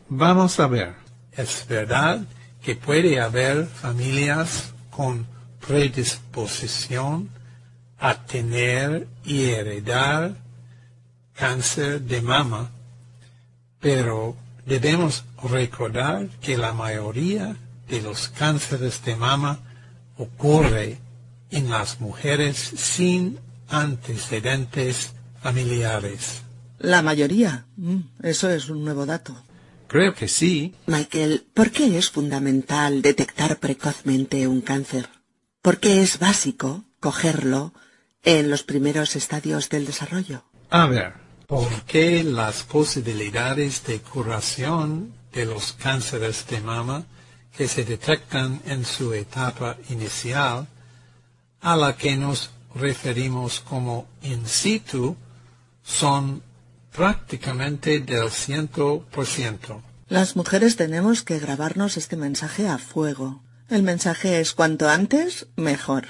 Vamos 0.10 0.60
a 0.60 0.68
ver. 0.68 0.96
Es 1.32 1.66
verdad 1.70 2.24
que 2.64 2.76
puede 2.76 3.22
haber 3.22 3.68
familias 3.68 4.74
con 5.00 5.26
predisposición 5.66 7.30
a 8.00 8.26
tener 8.26 9.08
y 9.24 9.46
heredar 9.46 10.36
cáncer 11.34 12.02
de 12.02 12.22
mama, 12.22 12.70
pero 13.80 14.36
debemos 14.66 15.24
recordar 15.42 16.28
que 16.42 16.58
la 16.58 16.74
mayoría 16.74 17.56
de 17.88 18.02
los 18.02 18.28
cánceres 18.28 19.02
de 19.06 19.16
mama 19.16 19.60
ocurre 20.18 20.98
en 21.50 21.70
las 21.70 22.02
mujeres 22.02 22.58
sin 22.58 23.40
antecedentes 23.70 25.14
familiares. 25.42 26.42
La 26.78 27.02
mayoría. 27.02 27.64
Mm, 27.78 28.00
eso 28.22 28.50
es 28.50 28.70
un 28.70 28.84
nuevo 28.84 29.06
dato. 29.06 29.34
Creo 29.90 30.14
que 30.14 30.28
sí. 30.28 30.76
Michael, 30.86 31.48
¿por 31.56 31.72
qué 31.72 31.98
es 31.98 32.12
fundamental 32.12 33.02
detectar 33.02 33.58
precozmente 33.58 34.48
un 34.48 34.62
cáncer? 34.62 35.10
¿Por 35.64 35.80
qué 35.80 36.04
es 36.04 36.20
básico 36.20 36.86
cogerlo 37.00 37.74
en 38.24 38.52
los 38.52 38.62
primeros 38.62 39.16
estadios 39.16 39.68
del 39.70 39.88
desarrollo? 39.88 40.44
A 40.70 40.86
ver, 40.86 41.14
porque 41.48 42.24
las 42.24 42.62
posibilidades 42.62 43.84
de 43.88 44.00
curación 44.00 45.12
de 45.34 45.46
los 45.46 45.74
cánceres 45.74 46.46
de 46.48 46.62
mama 46.62 47.06
que 47.58 47.68
se 47.68 47.84
detectan 47.84 48.62
en 48.66 48.86
su 48.86 49.12
etapa 49.16 49.76
inicial, 49.90 50.68
a 51.62 51.76
la 51.76 51.98
que 51.98 52.16
nos 52.16 52.52
referimos 52.76 53.60
como 53.60 54.08
in 54.22 54.46
situ, 54.46 55.18
son 55.82 56.44
prácticamente 57.00 58.02
del 58.02 58.30
ciento 58.30 59.06
por 59.10 59.26
ciento. 59.26 59.82
Las 60.10 60.36
mujeres 60.36 60.76
tenemos 60.76 61.24
que 61.24 61.40
grabarnos 61.40 61.96
este 61.96 62.18
mensaje 62.18 62.68
a 62.68 62.78
fuego. 62.78 63.42
El 63.70 63.84
mensaje 63.84 64.42
es 64.42 64.52
cuanto 64.52 64.90
antes, 64.90 65.48
mejor. 65.56 66.08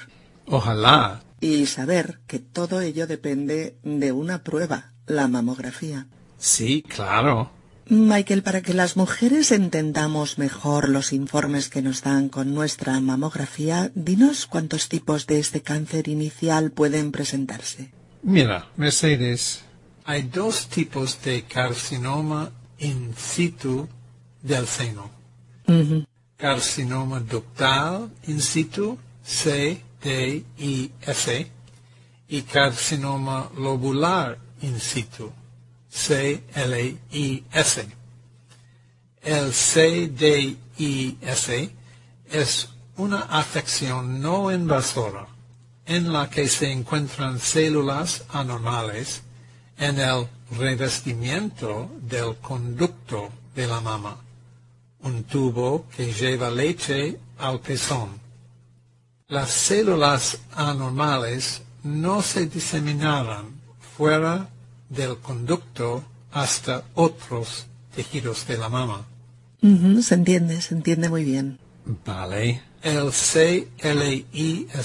Ojalá. 0.47 1.21
Y 1.41 1.67
saber 1.67 2.21
que 2.25 2.39
todo 2.39 2.81
ello 2.81 3.05
depende 3.05 3.77
de 3.83 4.11
una 4.11 4.43
prueba, 4.43 4.93
la 5.05 5.27
mamografía. 5.27 6.07
Sí, 6.39 6.81
claro. 6.81 7.51
Michael, 7.85 8.41
para 8.41 8.63
que 8.63 8.73
las 8.73 8.97
mujeres 8.97 9.51
entendamos 9.51 10.39
mejor 10.39 10.89
los 10.89 11.13
informes 11.13 11.69
que 11.69 11.83
nos 11.83 12.01
dan 12.01 12.29
con 12.29 12.55
nuestra 12.55 12.99
mamografía, 12.99 13.91
dinos 13.93 14.47
cuántos 14.47 14.89
tipos 14.89 15.27
de 15.27 15.37
este 15.37 15.61
cáncer 15.61 16.07
inicial 16.07 16.71
pueden 16.71 17.11
presentarse. 17.11 17.91
Mira, 18.23 18.69
Mercedes, 18.75 19.63
hay 20.09 20.23
dos 20.23 20.67
tipos 20.69 21.21
de 21.21 21.43
carcinoma 21.43 22.49
in 22.79 23.13
situ 23.15 23.87
del 24.41 24.65
seno. 24.65 25.11
carcinoma 26.35 27.19
ductal 27.19 28.09
in 28.23 28.41
situ, 28.41 28.97
CDIS, 29.23 30.01
y 32.27 32.41
carcinoma 32.41 33.51
lobular 33.55 34.39
in 34.61 34.79
situ, 34.79 35.31
CLIS. 35.91 37.77
El 39.21 39.51
CDIS 39.53 40.57
es 42.31 42.69
una 42.97 43.19
afección 43.29 44.19
no 44.19 44.51
invasora 44.51 45.27
en 45.85 46.11
la 46.11 46.31
que 46.31 46.47
se 46.47 46.71
encuentran 46.71 47.37
células 47.39 48.23
anormales 48.29 49.21
en 49.79 49.99
el 49.99 50.27
revestimiento 50.57 51.89
del 52.01 52.35
conducto 52.37 53.29
de 53.55 53.67
la 53.67 53.79
mama, 53.81 54.17
un 55.03 55.23
tubo 55.23 55.85
que 55.95 56.11
lleva 56.11 56.49
leche 56.49 57.17
al 57.37 57.59
pezón. 57.59 58.09
Las 59.27 59.51
células 59.51 60.39
anormales 60.55 61.61
no 61.83 62.21
se 62.21 62.47
diseminarán 62.47 63.45
fuera 63.95 64.49
del 64.89 65.17
conducto 65.17 66.03
hasta 66.31 66.83
otros 66.95 67.67
tejidos 67.95 68.45
de 68.47 68.57
la 68.57 68.69
mama. 68.69 69.05
Se 70.01 70.15
entiende, 70.15 70.61
se 70.61 70.73
entiende 70.73 71.09
muy 71.09 71.23
bien. 71.23 71.59
Vale. 72.05 72.61
El 72.81 73.11
CLIS 73.11 74.75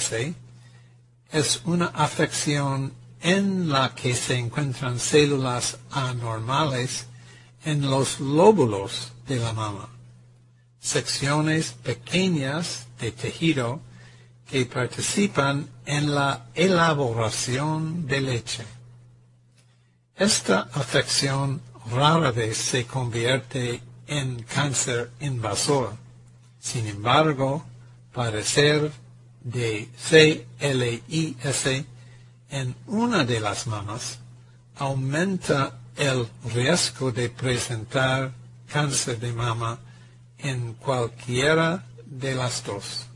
es 1.31 1.61
una 1.65 1.85
afección 1.87 2.91
en 3.25 3.69
la 3.69 3.95
que 3.95 4.13
se 4.13 4.37
encuentran 4.37 4.99
células 4.99 5.79
anormales 5.89 7.07
en 7.63 7.89
los 7.89 8.19
lóbulos 8.19 9.13
de 9.27 9.37
la 9.37 9.51
mama, 9.51 9.89
secciones 10.79 11.71
pequeñas 11.71 12.85
de 12.99 13.11
tejido 13.11 13.81
que 14.47 14.67
participan 14.67 15.67
en 15.87 16.13
la 16.13 16.45
elaboración 16.53 18.05
de 18.05 18.21
leche. 18.21 18.63
Esta 20.15 20.69
afección 20.73 21.61
rara 21.91 22.29
vez 22.29 22.57
se 22.57 22.85
convierte 22.85 23.81
en 24.05 24.43
cáncer 24.43 25.09
invasor. 25.19 25.95
Sin 26.59 26.85
embargo, 26.85 27.65
parecer 28.13 28.91
de 29.41 29.89
CLIS 30.09 31.85
en 32.49 32.75
una 32.87 33.23
de 33.25 33.39
las 33.39 33.67
mamas 33.67 34.19
aumenta 34.77 35.79
el 35.95 36.27
riesgo 36.53 37.11
de 37.11 37.29
presentar 37.29 38.31
cáncer 38.71 39.19
de 39.19 39.31
mama 39.31 39.79
en 40.37 40.73
cualquiera 40.73 41.85
de 42.05 42.35
las 42.35 42.63
dos. 42.63 43.07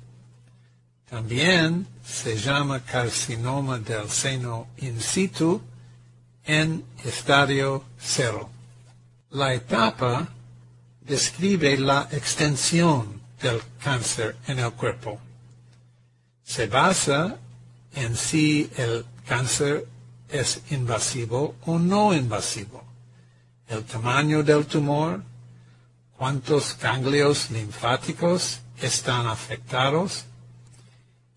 También 1.09 1.87
se 2.05 2.37
llama 2.37 2.79
carcinoma 2.81 3.79
del 3.79 4.09
seno 4.09 4.67
in 4.77 5.01
situ 5.01 5.61
en 6.45 6.83
estadio 7.03 7.83
cero. 7.99 8.49
La 9.31 9.53
etapa 9.53 10.27
describe 11.01 11.77
la 11.77 12.07
extensión 12.11 13.21
del 13.41 13.61
cáncer 13.83 14.37
en 14.47 14.59
el 14.59 14.71
cuerpo. 14.73 15.19
Se 16.43 16.67
basa 16.67 17.37
en 17.95 18.15
si 18.15 18.69
el 18.77 19.05
cáncer 19.29 19.85
es 20.27 20.61
invasivo 20.71 21.55
o 21.67 21.77
no 21.77 22.15
invasivo, 22.15 22.83
el 23.67 23.83
tamaño 23.83 24.41
del 24.41 24.65
tumor, 24.65 25.21
cuántos 26.17 26.75
ganglios 26.81 27.51
linfáticos 27.51 28.59
están 28.81 29.27
afectados 29.27 30.25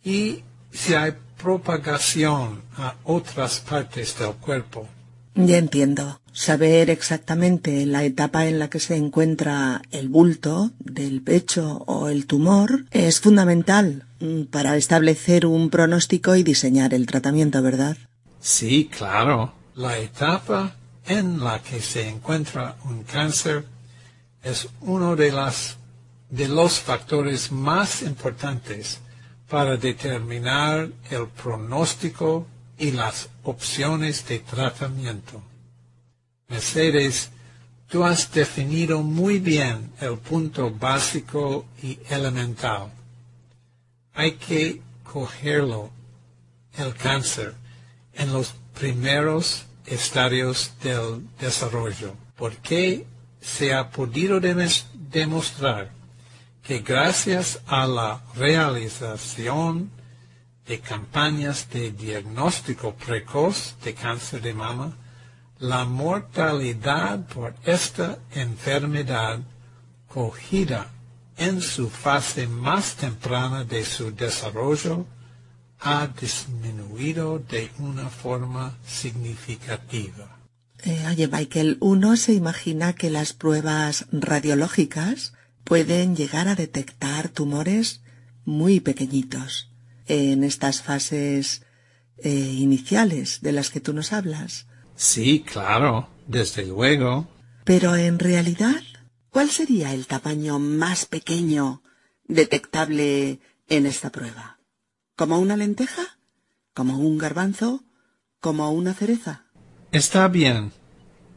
y 0.02 0.42
si 0.72 0.94
hay 0.94 1.12
propagación 1.36 2.62
a 2.78 2.94
otras 3.04 3.60
partes 3.60 4.18
del 4.18 4.32
cuerpo. 4.36 4.88
Ya 5.34 5.58
entiendo. 5.58 6.20
Saber 6.32 6.88
exactamente 6.90 7.84
la 7.84 8.04
etapa 8.04 8.46
en 8.46 8.58
la 8.58 8.70
que 8.70 8.80
se 8.80 8.96
encuentra 8.96 9.82
el 9.90 10.08
bulto 10.08 10.70
del 10.78 11.22
pecho 11.22 11.84
o 11.86 12.08
el 12.08 12.26
tumor 12.26 12.86
es 12.90 13.20
fundamental 13.20 14.06
mm, 14.20 14.44
para 14.44 14.76
establecer 14.76 15.44
un 15.44 15.68
pronóstico 15.68 16.34
y 16.36 16.42
diseñar 16.42 16.94
el 16.94 17.06
tratamiento, 17.06 17.62
¿verdad? 17.62 17.96
Sí, 18.40 18.88
claro. 18.90 19.52
La 19.74 19.98
etapa 19.98 20.74
en 21.06 21.42
la 21.42 21.62
que 21.62 21.80
se 21.80 22.08
encuentra 22.08 22.76
un 22.84 23.02
cáncer 23.04 23.64
es 24.42 24.68
uno 24.80 25.16
de, 25.16 25.32
las, 25.32 25.76
de 26.30 26.48
los 26.48 26.80
factores 26.80 27.52
más 27.52 28.02
importantes 28.02 29.00
para 29.48 29.76
determinar 29.76 30.88
el 31.10 31.28
pronóstico 31.28 32.46
y 32.82 32.90
las 32.90 33.28
opciones 33.44 34.26
de 34.26 34.40
tratamiento. 34.40 35.40
Mercedes, 36.48 37.30
tú 37.88 38.02
has 38.02 38.32
definido 38.32 39.04
muy 39.04 39.38
bien 39.38 39.92
el 40.00 40.18
punto 40.18 40.68
básico 40.68 41.64
y 41.80 42.00
elemental. 42.10 42.90
Hay 44.14 44.32
que 44.32 44.82
cogerlo, 45.04 45.90
el 46.76 46.92
cáncer, 46.96 47.54
en 48.14 48.32
los 48.32 48.52
primeros 48.74 49.64
estadios 49.86 50.72
del 50.82 51.24
desarrollo, 51.38 52.16
porque 52.36 53.06
se 53.40 53.74
ha 53.74 53.90
podido 53.90 54.40
demostrar 54.40 55.92
que 56.64 56.80
gracias 56.80 57.60
a 57.68 57.86
la 57.86 58.24
realización 58.34 60.01
de 60.66 60.80
campañas 60.80 61.68
de 61.70 61.90
diagnóstico 61.90 62.94
precoz 62.94 63.76
de 63.84 63.94
cáncer 63.94 64.42
de 64.42 64.54
mama, 64.54 64.96
la 65.58 65.84
mortalidad 65.84 67.26
por 67.26 67.54
esta 67.64 68.18
enfermedad 68.32 69.40
cogida 70.08 70.90
en 71.36 71.60
su 71.60 71.88
fase 71.88 72.46
más 72.46 72.94
temprana 72.96 73.64
de 73.64 73.84
su 73.84 74.12
desarrollo 74.14 75.06
ha 75.80 76.06
disminuido 76.06 77.40
de 77.40 77.70
una 77.78 78.08
forma 78.08 78.78
significativa. 78.86 80.38
Eh, 80.84 81.04
oye, 81.08 81.28
Michael, 81.28 81.76
uno 81.80 82.16
se 82.16 82.34
imagina 82.34 82.92
que 82.92 83.10
las 83.10 83.32
pruebas 83.32 84.06
radiológicas 84.12 85.32
pueden 85.64 86.14
llegar 86.14 86.48
a 86.48 86.54
detectar 86.54 87.28
tumores 87.28 88.00
muy 88.44 88.80
pequeñitos 88.80 89.71
en 90.06 90.44
estas 90.44 90.82
fases 90.82 91.62
eh, 92.18 92.30
iniciales 92.30 93.40
de 93.40 93.52
las 93.52 93.70
que 93.70 93.80
tú 93.80 93.92
nos 93.92 94.12
hablas. 94.12 94.66
Sí, 94.96 95.40
claro. 95.40 96.08
Desde 96.26 96.64
luego. 96.64 97.28
Pero 97.64 97.96
en 97.96 98.18
realidad, 98.18 98.82
¿cuál 99.30 99.50
sería 99.50 99.92
el 99.92 100.06
tamaño 100.06 100.58
más 100.58 101.06
pequeño 101.06 101.82
detectable 102.26 103.40
en 103.68 103.86
esta 103.86 104.10
prueba? 104.10 104.58
¿Como 105.16 105.38
una 105.38 105.56
lenteja? 105.56 106.18
¿Como 106.74 106.98
un 106.98 107.18
garbanzo? 107.18 107.84
¿Como 108.40 108.70
una 108.70 108.94
cereza? 108.94 109.44
Está 109.90 110.28
bien. 110.28 110.72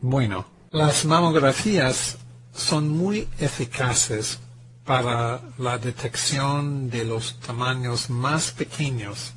Bueno, 0.02 0.46
Las 0.72 1.06
mamografías 1.06 2.18
son 2.54 2.90
muy 2.90 3.28
eficaces 3.40 4.40
para 4.86 5.42
la 5.58 5.78
detección 5.78 6.90
de 6.90 7.04
los 7.04 7.40
tamaños 7.40 8.10
más 8.10 8.52
pequeños 8.52 9.34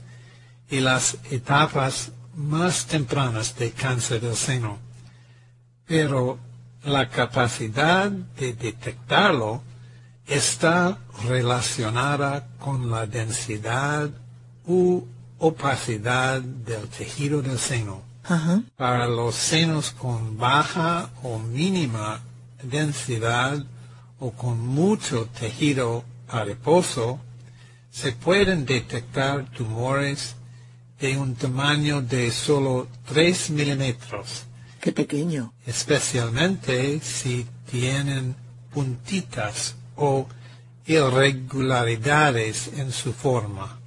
y 0.71 0.81
las 0.81 1.17
etapas 1.31 2.13
más 2.37 2.87
tempranas 2.87 3.57
de 3.57 3.73
cáncer 3.73 4.21
del 4.21 4.37
seno. 4.37 4.79
Pero 5.87 6.39
la 6.85 7.09
capacidad 7.09 8.11
de 8.11 8.53
detectarlo 8.53 9.63
está 10.27 10.99
relacionada 11.27 12.47
con 12.59 12.91
la 12.91 13.07
densidad 13.07 14.11
u 14.67 15.03
opacidad 15.39 16.43
del 16.43 16.89
tejido 16.89 17.41
del 17.41 17.59
seno. 17.59 18.03
Para 18.77 19.07
los 19.07 19.35
senos 19.35 19.93
con 19.93 20.37
baja 20.37 21.09
o 21.23 21.39
mínima 21.39 22.21
densidad 22.63 23.65
o 24.21 24.33
con 24.33 24.67
mucho 24.67 25.27
tejido 25.39 26.05
adiposo, 26.29 27.21
se 27.91 28.13
pueden 28.13 28.67
detectar 28.67 29.51
tumores 29.51 30.37
de 31.01 31.17
un 31.17 31.35
tamaño 31.37 32.03
de 32.03 32.31
solo 32.31 32.89
3 33.07 33.51
milímetros, 33.51 34.45
Qué 34.81 34.93
pequeño. 34.93 35.53
especialmente 35.67 37.01
si 37.01 37.47
tienen 37.71 38.35
puntitas 38.73 39.77
o 39.97 40.27
irregularidades 40.87 42.71
en 42.77 42.93
su 42.93 43.13
forma. 43.13 43.79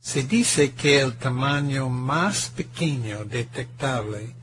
Se 0.00 0.22
dice 0.22 0.72
que 0.72 1.00
el 1.00 1.14
tamaño 1.16 1.88
más 1.88 2.50
pequeño 2.54 3.24
detectable 3.24 4.34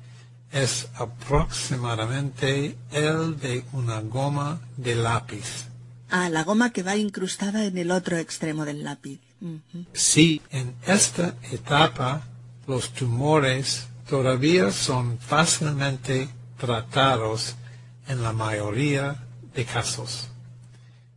es 0.52 0.90
aproximadamente 0.96 2.76
el 2.92 3.40
de 3.40 3.64
una 3.72 4.02
goma 4.02 4.60
de 4.78 4.96
lápiz. 4.96 5.68
Ah, 6.10 6.28
la 6.30 6.44
goma 6.44 6.72
que 6.72 6.82
va 6.84 6.98
incrustada 6.98 7.66
en 7.66 7.78
el 7.78 7.92
otro 7.92 8.18
extremo 8.18 8.66
del 8.66 8.84
lápiz. 8.84 9.22
Sí, 9.94 10.42
en 10.52 10.76
esta 10.86 11.36
etapa 11.52 12.22
los 12.68 12.94
tumores 12.94 13.88
todavía 14.08 14.72
son 14.72 15.18
fácilmente 15.20 16.30
tratados 16.58 17.56
en 18.08 18.22
la 18.22 18.34
mayoría 18.34 19.16
de 19.56 19.66
casos. 19.66 20.28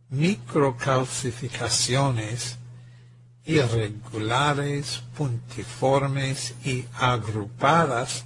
Microcalcificaciones 0.09 2.57
irregulares, 3.45 5.03
puntiformes 5.15 6.55
y 6.63 6.85
agrupadas 6.97 8.25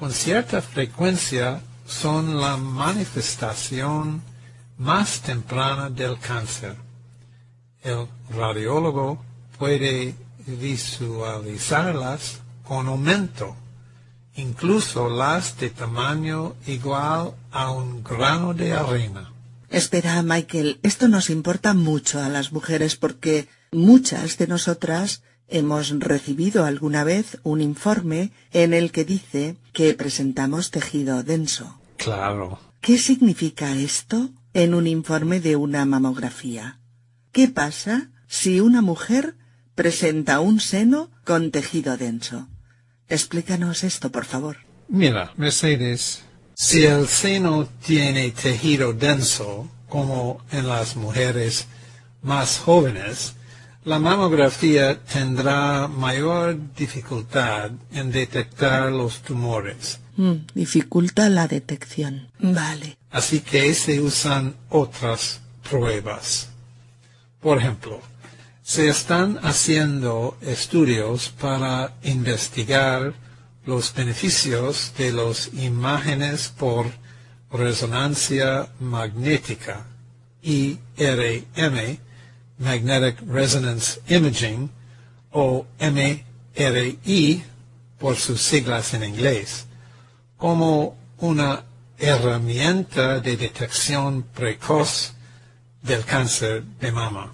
con 0.00 0.12
cierta 0.12 0.62
frecuencia 0.62 1.60
son 1.86 2.40
la 2.40 2.56
manifestación 2.56 4.22
más 4.78 5.20
temprana 5.20 5.90
del 5.90 6.18
cáncer. 6.18 6.74
El 7.82 8.06
radiólogo 8.30 9.22
puede 9.58 10.14
visualizarlas 10.46 12.40
con 12.64 12.86
aumento, 12.86 13.54
incluso 14.36 15.10
las 15.10 15.58
de 15.58 15.68
tamaño 15.68 16.54
igual 16.66 17.34
a 17.52 17.70
un 17.70 18.02
grano 18.02 18.54
de 18.54 18.72
arena. 18.72 19.30
Espera, 19.68 20.22
Michael, 20.22 20.80
esto 20.82 21.08
nos 21.08 21.28
importa 21.28 21.74
mucho 21.74 22.22
a 22.22 22.30
las 22.30 22.52
mujeres 22.52 22.96
porque 22.96 23.48
muchas 23.70 24.38
de 24.38 24.46
nosotras 24.46 25.22
hemos 25.46 25.90
recibido 25.90 26.64
alguna 26.64 27.04
vez 27.04 27.38
un 27.42 27.60
informe 27.60 28.32
en 28.52 28.72
el 28.72 28.92
que 28.92 29.04
dice 29.04 29.56
que 29.72 29.94
presentamos 29.94 30.70
tejido 30.70 31.22
denso. 31.22 31.78
Claro. 31.96 32.58
¿Qué 32.80 32.98
significa 32.98 33.76
esto 33.76 34.30
en 34.54 34.74
un 34.74 34.86
informe 34.86 35.40
de 35.40 35.56
una 35.56 35.84
mamografía? 35.84 36.80
¿Qué 37.32 37.48
pasa 37.48 38.10
si 38.26 38.60
una 38.60 38.80
mujer 38.82 39.36
presenta 39.74 40.40
un 40.40 40.60
seno 40.60 41.10
con 41.24 41.50
tejido 41.50 41.96
denso? 41.96 42.48
Explícanos 43.08 43.84
esto, 43.84 44.10
por 44.10 44.24
favor. 44.24 44.58
Mira, 44.88 45.32
Mercedes, 45.36 46.22
si 46.54 46.84
el 46.84 47.06
seno 47.06 47.68
tiene 47.86 48.30
tejido 48.30 48.92
denso, 48.92 49.68
como 49.88 50.44
en 50.52 50.68
las 50.68 50.96
mujeres 50.96 51.66
más 52.22 52.58
jóvenes, 52.58 53.34
la 53.84 53.98
mamografía 53.98 55.02
tendrá 55.04 55.88
mayor 55.88 56.56
dificultad 56.76 57.70
en 57.92 58.12
detectar 58.12 58.92
los 58.92 59.22
tumores. 59.22 60.00
Mm, 60.16 60.46
dificulta 60.54 61.28
la 61.30 61.48
detección. 61.48 62.28
Vale. 62.38 62.98
Así 63.10 63.40
que 63.40 63.72
se 63.74 64.00
usan 64.00 64.54
otras 64.68 65.40
pruebas. 65.68 66.48
Por 67.40 67.58
ejemplo, 67.58 68.00
se 68.62 68.88
están 68.88 69.38
haciendo 69.42 70.36
estudios 70.42 71.30
para 71.30 71.94
investigar 72.02 73.14
los 73.64 73.94
beneficios 73.94 74.92
de 74.98 75.12
las 75.12 75.50
imágenes 75.54 76.52
por 76.56 76.86
resonancia 77.50 78.68
magnética, 78.78 79.86
IRM, 80.42 81.98
Magnetic 82.60 83.16
Resonance 83.26 84.00
Imaging, 84.08 84.70
o 85.32 85.66
MRI 85.80 87.42
por 87.98 88.16
sus 88.16 88.40
siglas 88.40 88.94
en 88.94 89.04
inglés, 89.04 89.66
como 90.36 90.96
una 91.18 91.64
herramienta 91.98 93.20
de 93.20 93.36
detección 93.36 94.22
precoz 94.22 95.12
del 95.82 96.04
cáncer 96.04 96.64
de 96.80 96.92
mama. 96.92 97.32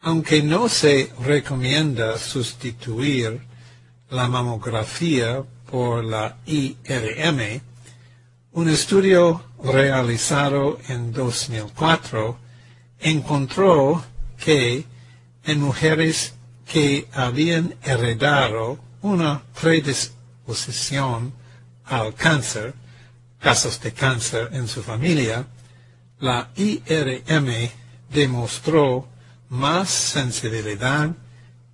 Aunque 0.00 0.42
no 0.42 0.68
se 0.68 1.12
recomienda 1.20 2.18
sustituir 2.18 3.40
la 4.10 4.28
mamografía 4.28 5.42
por 5.70 6.04
la 6.04 6.36
IRM, 6.46 7.62
un 8.52 8.68
estudio 8.68 9.42
realizado 9.62 10.78
en 10.88 11.12
2004 11.12 12.38
encontró 13.00 14.04
que 14.44 14.84
en 15.44 15.60
mujeres 15.60 16.34
que 16.70 17.08
habían 17.12 17.74
heredado 17.82 18.78
una 19.00 19.42
predisposición 19.60 21.32
al 21.84 22.14
cáncer, 22.14 22.74
casos 23.40 23.80
de 23.80 23.92
cáncer 23.92 24.50
en 24.52 24.68
su 24.68 24.82
familia, 24.82 25.46
la 26.20 26.50
IRM 26.56 27.70
demostró 28.12 29.08
más 29.48 29.88
sensibilidad 29.90 31.10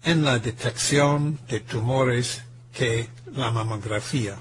en 0.04 0.24
la 0.24 0.38
detección 0.38 1.38
de 1.48 1.60
tumores 1.60 2.42
que 2.72 3.08
la 3.34 3.50
mamografía. 3.50 4.36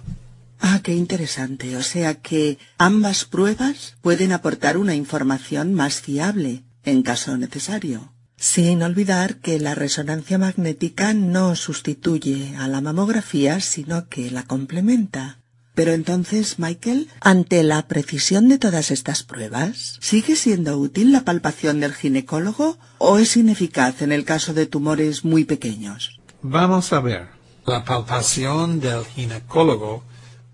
Ah, 0.59 0.81
qué 0.83 0.93
interesante. 0.93 1.77
O 1.77 1.83
sea 1.83 2.15
que 2.15 2.57
ambas 2.77 3.25
pruebas 3.25 3.95
pueden 4.01 4.31
aportar 4.33 4.77
una 4.77 4.95
información 4.95 5.73
más 5.73 6.01
fiable 6.01 6.63
en 6.83 7.01
caso 7.03 7.37
necesario. 7.37 8.11
Sin 8.39 8.81
olvidar 8.83 9.35
que 9.35 9.59
la 9.59 9.75
resonancia 9.75 10.37
magnética 10.37 11.13
no 11.13 11.57
sustituye 11.57 12.55
a 12.57 12.69
la 12.69 12.79
mamografía, 12.79 13.59
sino 13.59 14.07
que 14.07 14.31
la 14.31 14.43
complementa. 14.43 15.39
Pero 15.75 15.91
entonces, 15.91 16.57
Michael, 16.57 17.09
ante 17.19 17.63
la 17.63 17.87
precisión 17.87 18.47
de 18.47 18.57
todas 18.57 18.91
estas 18.91 19.23
pruebas, 19.23 19.97
¿sigue 19.99 20.37
siendo 20.37 20.77
útil 20.77 21.11
la 21.11 21.25
palpación 21.25 21.81
del 21.81 21.93
ginecólogo 21.93 22.77
o 22.97 23.17
es 23.17 23.35
ineficaz 23.35 24.01
en 24.01 24.13
el 24.13 24.23
caso 24.23 24.53
de 24.53 24.65
tumores 24.65 25.25
muy 25.25 25.43
pequeños? 25.43 26.19
Vamos 26.41 26.93
a 26.93 27.01
ver. 27.01 27.27
La 27.65 27.83
palpación 27.83 28.79
del 28.79 29.03
ginecólogo 29.03 30.03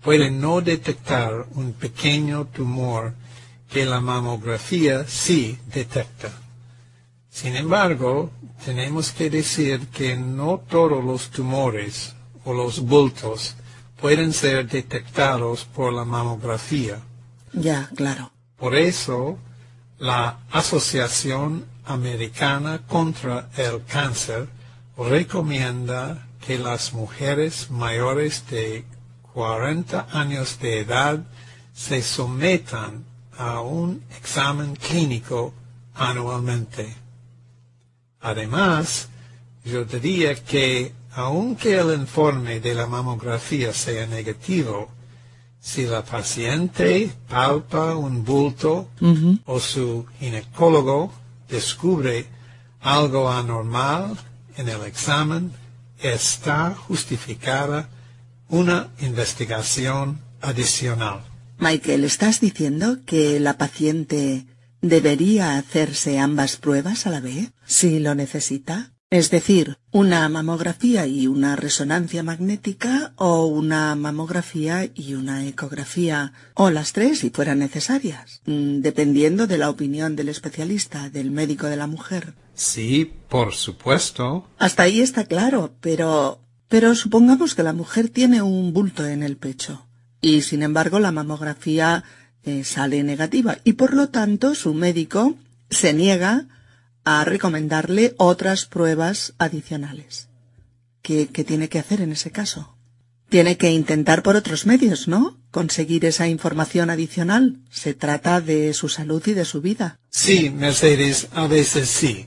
puede 0.02 0.32
no 0.32 0.60
detectar 0.60 1.46
un 1.54 1.72
pequeño 1.72 2.46
tumor 2.46 3.14
que 3.70 3.86
la 3.86 4.00
mamografía 4.00 5.04
sí 5.06 5.58
detecta. 5.72 6.45
Sin 7.36 7.54
embargo, 7.54 8.30
tenemos 8.64 9.12
que 9.12 9.28
decir 9.28 9.88
que 9.88 10.16
no 10.16 10.62
todos 10.70 11.04
los 11.04 11.28
tumores 11.28 12.14
o 12.46 12.54
los 12.54 12.80
bultos 12.80 13.56
pueden 14.00 14.32
ser 14.32 14.66
detectados 14.66 15.66
por 15.66 15.92
la 15.92 16.06
mamografía. 16.06 16.98
Ya, 17.52 17.90
claro. 17.94 18.32
Por 18.56 18.74
eso, 18.74 19.36
la 19.98 20.38
Asociación 20.50 21.66
Americana 21.84 22.80
contra 22.88 23.50
el 23.58 23.84
Cáncer 23.84 24.48
recomienda 24.96 26.26
que 26.40 26.58
las 26.58 26.94
mujeres 26.94 27.70
mayores 27.70 28.48
de 28.48 28.86
40 29.34 30.06
años 30.10 30.58
de 30.58 30.80
edad 30.80 31.22
se 31.74 32.00
sometan 32.00 33.04
a 33.36 33.60
un 33.60 34.02
examen 34.16 34.74
clínico 34.74 35.52
anualmente. 35.94 37.05
Además, 38.26 39.06
yo 39.64 39.84
diría 39.84 40.34
que 40.34 40.92
aunque 41.12 41.78
el 41.78 41.94
informe 41.94 42.58
de 42.58 42.74
la 42.74 42.88
mamografía 42.88 43.72
sea 43.72 44.04
negativo, 44.08 44.90
si 45.60 45.86
la 45.86 46.04
paciente 46.04 47.12
palpa 47.28 47.94
un 47.94 48.24
bulto 48.24 48.88
o 49.44 49.60
su 49.60 50.06
ginecólogo 50.18 51.12
descubre 51.48 52.26
algo 52.80 53.30
anormal 53.30 54.18
en 54.56 54.70
el 54.70 54.82
examen, 54.82 55.52
está 56.00 56.74
justificada 56.74 57.88
una 58.48 58.88
investigación 59.02 60.18
adicional. 60.40 61.20
Michael, 61.60 62.02
¿estás 62.02 62.40
diciendo 62.40 62.98
que 63.06 63.38
la 63.38 63.56
paciente 63.56 64.46
debería 64.80 65.56
hacerse 65.56 66.18
ambas 66.18 66.56
pruebas 66.56 67.06
a 67.06 67.10
la 67.10 67.20
vez 67.20 67.52
si 67.66 67.98
lo 67.98 68.14
necesita? 68.14 68.92
Es 69.08 69.30
decir, 69.30 69.78
una 69.92 70.28
mamografía 70.28 71.06
y 71.06 71.28
una 71.28 71.54
resonancia 71.54 72.24
magnética 72.24 73.12
o 73.16 73.46
una 73.46 73.94
mamografía 73.94 74.90
y 74.94 75.14
una 75.14 75.46
ecografía 75.46 76.32
o 76.54 76.70
las 76.70 76.92
tres 76.92 77.20
si 77.20 77.30
fueran 77.30 77.60
necesarias, 77.60 78.42
mm, 78.46 78.80
dependiendo 78.80 79.46
de 79.46 79.58
la 79.58 79.70
opinión 79.70 80.16
del 80.16 80.28
especialista, 80.28 81.08
del 81.08 81.30
médico 81.30 81.66
de 81.68 81.76
la 81.76 81.86
mujer. 81.86 82.34
Sí, 82.54 83.12
por 83.28 83.54
supuesto. 83.54 84.48
Hasta 84.58 84.82
ahí 84.82 85.00
está 85.00 85.24
claro, 85.24 85.76
pero 85.80 86.40
pero 86.68 86.96
supongamos 86.96 87.54
que 87.54 87.62
la 87.62 87.72
mujer 87.72 88.08
tiene 88.08 88.42
un 88.42 88.72
bulto 88.72 89.06
en 89.06 89.22
el 89.22 89.36
pecho 89.36 89.86
y 90.20 90.42
sin 90.42 90.62
embargo 90.62 90.98
la 90.98 91.12
mamografía 91.12 92.02
eh, 92.46 92.64
sale 92.64 93.02
negativa 93.02 93.58
y 93.64 93.74
por 93.74 93.92
lo 93.92 94.08
tanto 94.08 94.54
su 94.54 94.72
médico 94.72 95.34
se 95.68 95.92
niega 95.92 96.46
a 97.04 97.24
recomendarle 97.24 98.14
otras 98.18 98.66
pruebas 98.66 99.34
adicionales. 99.38 100.28
¿Qué, 101.02 101.28
qué 101.28 101.44
tiene 101.44 101.68
que 101.68 101.78
hacer 101.78 102.00
en 102.00 102.12
ese 102.12 102.30
caso? 102.30 102.76
Tiene 103.28 103.56
que 103.56 103.72
intentar 103.72 104.22
por 104.22 104.36
otros 104.36 104.64
medios, 104.66 105.08
¿no? 105.08 105.36
Conseguir 105.50 106.04
esa 106.04 106.28
información 106.28 106.90
adicional. 106.90 107.58
Se 107.70 107.94
trata 107.94 108.40
de 108.40 108.72
su 108.74 108.88
salud 108.88 109.22
y 109.26 109.32
de 109.32 109.44
su 109.44 109.60
vida. 109.60 109.98
Sí, 110.08 110.50
Mercedes, 110.50 111.28
a 111.32 111.48
veces 111.48 111.88
sí. 111.88 112.26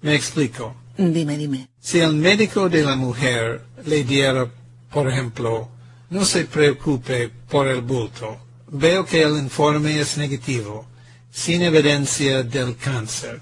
Me 0.00 0.14
explico. 0.14 0.74
Dime, 0.96 1.36
dime. 1.36 1.68
Si 1.78 2.00
el 2.00 2.14
médico 2.14 2.70
de 2.70 2.82
la 2.82 2.96
mujer 2.96 3.62
le 3.84 4.04
diera, 4.04 4.50
por 4.90 5.10
ejemplo, 5.10 5.68
no 6.08 6.24
se 6.24 6.46
preocupe 6.46 7.30
por 7.48 7.68
el 7.68 7.82
bulto, 7.82 8.38
veo 8.70 9.04
que 9.04 9.22
el 9.22 9.36
informe 9.38 10.00
es 10.00 10.16
negativo, 10.16 10.86
sin 11.30 11.62
evidencia 11.62 12.42
del 12.42 12.76
cáncer, 12.76 13.40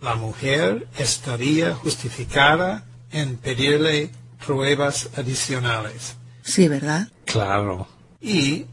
la 0.00 0.16
mujer 0.16 0.86
estaría 0.98 1.74
justificada 1.74 2.84
en 3.10 3.36
pedirle 3.36 4.10
pruebas 4.44 5.08
adicionales. 5.16 6.16
Sí, 6.42 6.68
¿verdad? 6.68 7.08
Claro. 7.24 7.88
Y, 8.20 8.66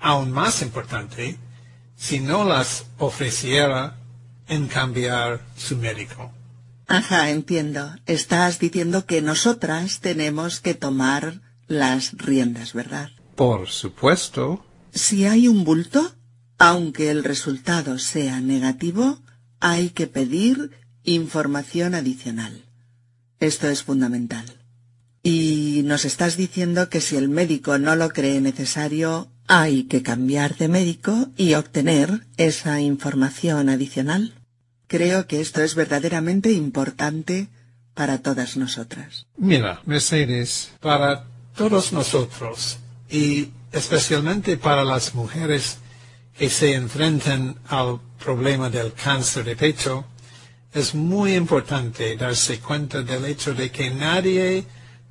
aún 0.00 0.32
más 0.32 0.60
importante, 0.60 1.38
si 1.96 2.18
no 2.18 2.44
las 2.44 2.86
ofreciera 2.98 3.96
en 4.48 4.66
cambiar 4.66 5.40
su 5.56 5.76
médico. 5.76 6.32
Ajá, 6.88 7.30
entiendo. 7.30 7.94
Estás 8.06 8.58
diciendo 8.58 9.06
que 9.06 9.22
nosotras 9.22 10.00
tenemos 10.00 10.60
que 10.60 10.74
tomar 10.74 11.40
las 11.68 12.12
riendas, 12.18 12.72
¿verdad? 12.72 13.10
Por 13.36 13.68
supuesto. 13.68 14.64
Si 14.92 15.26
hay 15.26 15.48
un 15.48 15.64
bulto, 15.64 16.14
aunque 16.58 17.10
el 17.10 17.24
resultado 17.24 17.98
sea 17.98 18.40
negativo, 18.40 19.18
hay 19.60 19.90
que 19.90 20.06
pedir 20.06 20.70
información 21.02 21.94
adicional. 21.94 22.64
Esto 23.40 23.68
es 23.68 23.82
fundamental. 23.82 24.44
Y 25.22 25.82
nos 25.84 26.04
estás 26.04 26.36
diciendo 26.36 26.88
que 26.88 27.00
si 27.00 27.16
el 27.16 27.28
médico 27.28 27.78
no 27.78 27.96
lo 27.96 28.08
cree 28.10 28.40
necesario, 28.40 29.28
hay 29.46 29.84
que 29.84 30.02
cambiar 30.02 30.56
de 30.56 30.68
médico 30.68 31.28
y 31.36 31.54
obtener 31.54 32.26
esa 32.36 32.80
información 32.80 33.68
adicional. 33.68 34.34
Creo 34.86 35.26
que 35.26 35.40
esto 35.40 35.62
es 35.62 35.74
verdaderamente 35.74 36.52
importante 36.52 37.48
para 37.94 38.18
todas 38.18 38.56
nosotras. 38.56 39.26
Mira, 39.36 39.80
Mercedes, 39.86 40.70
para 40.80 41.24
todos 41.56 41.92
nosotros 41.92 42.78
y 43.10 43.48
especialmente 43.72 44.56
para 44.56 44.84
las 44.84 45.14
mujeres 45.14 45.78
que 46.36 46.48
se 46.48 46.74
enfrentan 46.74 47.56
al 47.68 48.00
problema 48.22 48.70
del 48.70 48.92
cáncer 48.92 49.44
de 49.44 49.56
pecho, 49.56 50.04
es 50.72 50.94
muy 50.94 51.34
importante 51.34 52.16
darse 52.16 52.58
cuenta 52.60 53.02
del 53.02 53.24
hecho 53.26 53.54
de 53.54 53.70
que 53.70 53.90
nadie 53.90 54.64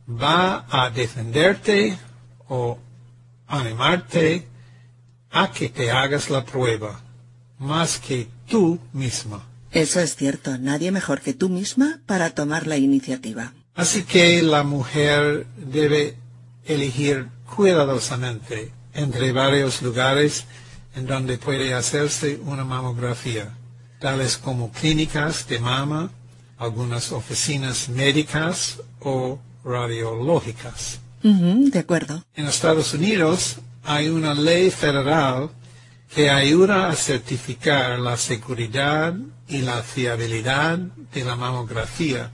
va 0.09 0.65
a 0.69 0.89
defenderte 0.89 1.97
o 2.47 2.79
animarte 3.47 4.47
a 5.29 5.51
que 5.51 5.69
te 5.69 5.91
hagas 5.91 6.29
la 6.29 6.43
prueba, 6.43 7.01
más 7.59 7.99
que 7.99 8.27
tú 8.47 8.79
misma. 8.93 9.47
Eso 9.71 9.99
es 10.01 10.15
cierto, 10.15 10.57
nadie 10.57 10.91
mejor 10.91 11.21
que 11.21 11.33
tú 11.33 11.47
misma 11.47 12.01
para 12.05 12.31
tomar 12.31 12.67
la 12.67 12.77
iniciativa. 12.77 13.53
Así 13.75 14.03
que 14.03 14.41
la 14.41 14.63
mujer 14.63 15.47
debe 15.55 16.17
elegir 16.65 17.27
cuidadosamente 17.55 18.71
entre 18.93 19.31
varios 19.31 19.81
lugares 19.81 20.45
en 20.95 21.05
donde 21.07 21.37
puede 21.37 21.73
hacerse 21.73 22.39
una 22.45 22.63
mamografía, 22.63 23.53
tales 23.99 24.37
como 24.37 24.71
clínicas 24.71 25.47
de 25.47 25.59
mama, 25.59 26.11
algunas 26.57 27.11
oficinas 27.11 27.89
médicas 27.89 28.79
o 28.99 29.39
radiológicas. 29.63 30.99
De 31.23 31.79
acuerdo. 31.79 32.23
En 32.35 32.47
Estados 32.47 32.93
Unidos 32.93 33.57
hay 33.83 34.09
una 34.09 34.33
ley 34.33 34.71
federal 34.71 35.49
que 36.13 36.29
ayuda 36.29 36.89
a 36.89 36.95
certificar 36.95 37.99
la 37.99 38.17
seguridad 38.17 39.13
y 39.47 39.61
la 39.61 39.81
fiabilidad 39.81 40.77
de 40.77 41.23
la 41.23 41.35
mamografía 41.35 42.31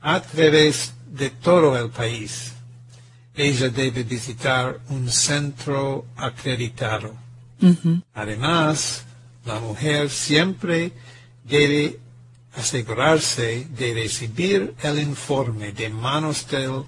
a 0.00 0.20
través 0.20 0.94
de 1.06 1.30
todo 1.30 1.78
el 1.78 1.90
país. 1.90 2.53
Ella 3.36 3.68
debe 3.68 4.04
visitar 4.04 4.80
un 4.90 5.10
centro 5.10 6.06
acreditado. 6.16 7.14
Además, 8.14 9.04
la 9.44 9.58
mujer 9.58 10.10
siempre 10.10 10.92
debe 11.44 11.98
asegurarse 12.56 13.66
de 13.76 13.94
recibir 13.94 14.74
el 14.82 14.98
informe 14.98 15.72
de 15.72 15.88
manos 15.88 16.46
del 16.48 16.84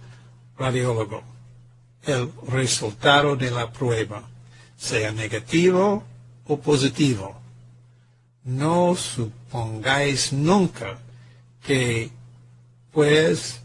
radiólogo, 0.56 1.22
el 2.04 2.30
resultado 2.48 3.36
de 3.36 3.50
la 3.50 3.72
prueba, 3.72 4.22
sea 4.76 5.10
negativo 5.12 6.04
o 6.46 6.60
positivo. 6.60 7.40
No 8.44 8.94
supongáis 8.94 10.32
nunca 10.32 10.98
que, 11.64 12.10
pues, 12.92 13.60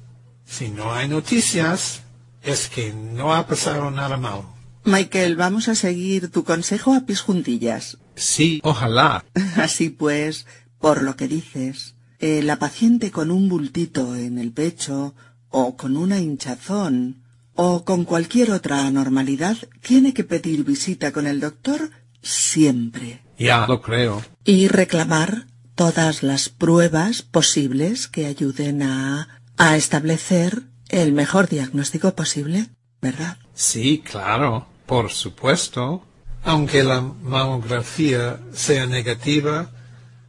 si 0.45 0.69
no 0.69 0.91
hay 0.91 1.07
noticias, 1.07 2.00
es 2.43 2.69
que 2.69 2.93
no 2.93 3.33
ha 3.33 3.47
pasado 3.47 3.91
nada 3.91 4.17
malo. 4.17 4.45
Michael, 4.83 5.35
vamos 5.35 5.67
a 5.67 5.75
seguir 5.75 6.31
tu 6.31 6.43
consejo 6.43 6.93
a 6.93 7.01
pies 7.01 7.21
juntillas. 7.21 7.97
Sí, 8.15 8.59
ojalá. 8.63 9.23
Así 9.57 9.89
pues, 9.89 10.47
por 10.79 11.03
lo 11.03 11.15
que 11.15 11.27
dices, 11.27 11.95
eh, 12.19 12.41
la 12.41 12.57
paciente 12.57 13.11
con 13.11 13.29
un 13.29 13.47
bultito 13.47 14.15
en 14.15 14.39
el 14.39 14.51
pecho, 14.51 15.13
o 15.49 15.75
con 15.77 15.97
una 15.97 16.19
hinchazón, 16.19 17.23
o 17.53 17.83
con 17.85 18.05
cualquier 18.05 18.51
otra 18.51 18.87
anormalidad, 18.87 19.57
tiene 19.81 20.13
que 20.13 20.23
pedir 20.23 20.63
visita 20.63 21.11
con 21.11 21.27
el 21.27 21.39
doctor 21.39 21.91
siempre. 22.23 23.21
Ya 23.37 23.67
lo 23.67 23.81
creo. 23.81 24.23
Y 24.45 24.67
reclamar 24.67 25.47
todas 25.75 26.23
las 26.23 26.49
pruebas 26.49 27.21
posibles 27.21 28.07
que 28.07 28.25
ayuden 28.25 28.81
a, 28.83 29.41
a 29.57 29.77
establecer 29.77 30.70
el 30.91 31.13
mejor 31.13 31.49
diagnóstico 31.49 32.13
posible, 32.13 32.67
¿verdad? 33.01 33.37
Sí, 33.53 34.03
claro, 34.05 34.67
por 34.85 35.11
supuesto. 35.11 36.03
Aunque 36.43 36.83
la 36.83 37.01
mamografía 37.01 38.39
sea 38.53 38.85
negativa, 38.87 39.69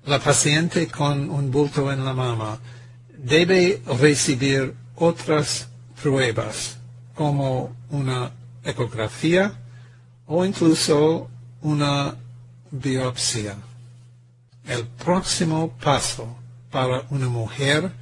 la 0.05 0.19
paciente 0.19 0.89
con 0.89 1.31
un 1.31 1.51
bulto 1.51 1.93
en 1.93 2.05
la 2.05 2.13
mama 2.13 2.59
debe 3.17 3.83
recibir 4.01 4.75
otras 4.97 5.69
pruebas 6.03 6.77
como 7.15 7.75
una 7.91 8.31
ecografía 8.65 9.53
o 10.27 10.45
incluso 10.45 11.29
una 11.63 12.15
biopsia. 12.71 13.57
El 14.67 14.87
próximo 14.87 15.77
paso 15.83 16.37
para 16.71 17.05
una 17.11 17.29
mujer 17.29 17.93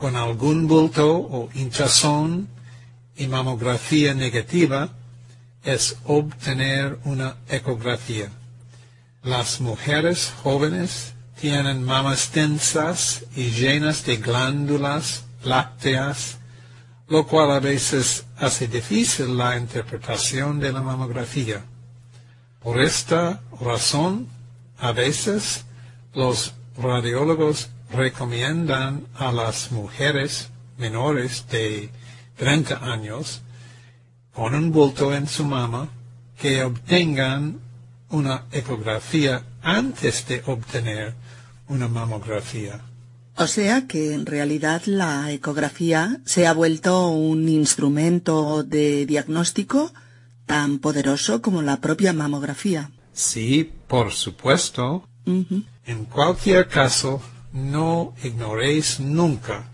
con 0.00 0.16
algún 0.16 0.66
bulto 0.66 1.14
o 1.14 1.50
hinchazón 1.52 2.48
y 3.16 3.26
mamografía 3.28 4.14
negativa 4.14 4.88
es 5.62 5.98
obtener 6.06 6.98
una 7.04 7.36
ecografía. 7.50 8.30
Las 9.22 9.60
mujeres 9.60 10.32
jóvenes 10.42 11.12
tienen 11.38 11.84
mamas 11.84 12.30
tensas 12.30 13.26
y 13.36 13.50
llenas 13.50 14.06
de 14.06 14.16
glándulas 14.16 15.24
lácteas, 15.44 16.38
lo 17.06 17.26
cual 17.26 17.50
a 17.50 17.60
veces 17.60 18.24
hace 18.38 18.68
difícil 18.68 19.36
la 19.36 19.58
interpretación 19.58 20.60
de 20.60 20.72
la 20.72 20.80
mamografía. 20.80 21.62
Por 22.62 22.80
esta 22.80 23.42
razón, 23.60 24.28
a 24.78 24.92
veces 24.92 25.66
los 26.14 26.54
radiólogos 26.78 27.68
recomiendan 27.92 29.06
a 29.16 29.32
las 29.32 29.72
mujeres 29.72 30.50
menores 30.78 31.46
de 31.50 31.90
30 32.36 32.92
años 32.92 33.42
con 34.32 34.54
un 34.54 34.72
bulto 34.72 35.14
en 35.14 35.26
su 35.26 35.44
mama 35.44 35.88
que 36.40 36.62
obtengan 36.62 37.60
una 38.10 38.44
ecografía 38.52 39.42
antes 39.62 40.26
de 40.26 40.42
obtener 40.46 41.14
una 41.68 41.88
mamografía. 41.88 42.80
O 43.36 43.46
sea 43.46 43.86
que 43.86 44.14
en 44.14 44.26
realidad 44.26 44.82
la 44.86 45.30
ecografía 45.32 46.20
se 46.24 46.46
ha 46.46 46.52
vuelto 46.52 47.08
un 47.08 47.48
instrumento 47.48 48.62
de 48.64 49.06
diagnóstico 49.06 49.92
tan 50.46 50.78
poderoso 50.78 51.40
como 51.40 51.62
la 51.62 51.80
propia 51.80 52.12
mamografía. 52.12 52.90
Sí, 53.12 53.70
por 53.86 54.12
supuesto. 54.12 55.04
En 55.26 56.04
cualquier 56.06 56.66
caso, 56.66 57.22
no 57.52 58.14
ignoréis 58.22 59.00
nunca 59.00 59.64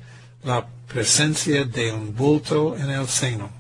la 0.43 0.67
presencia 0.87 1.65
de 1.65 1.93
un 1.93 2.15
bulto 2.15 2.77
en 2.77 2.91
el 2.91 3.09
seno, 3.09 3.51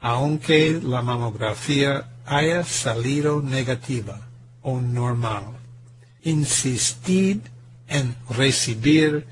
aunque 0.00 0.80
la 0.82 1.02
mamografía 1.02 2.08
haya 2.24 2.64
salido 2.64 3.42
negativa 3.42 4.20
o 4.62 4.80
normal. 4.80 5.44
Insistid 6.22 7.40
en 7.88 8.16
recibir 8.30 9.26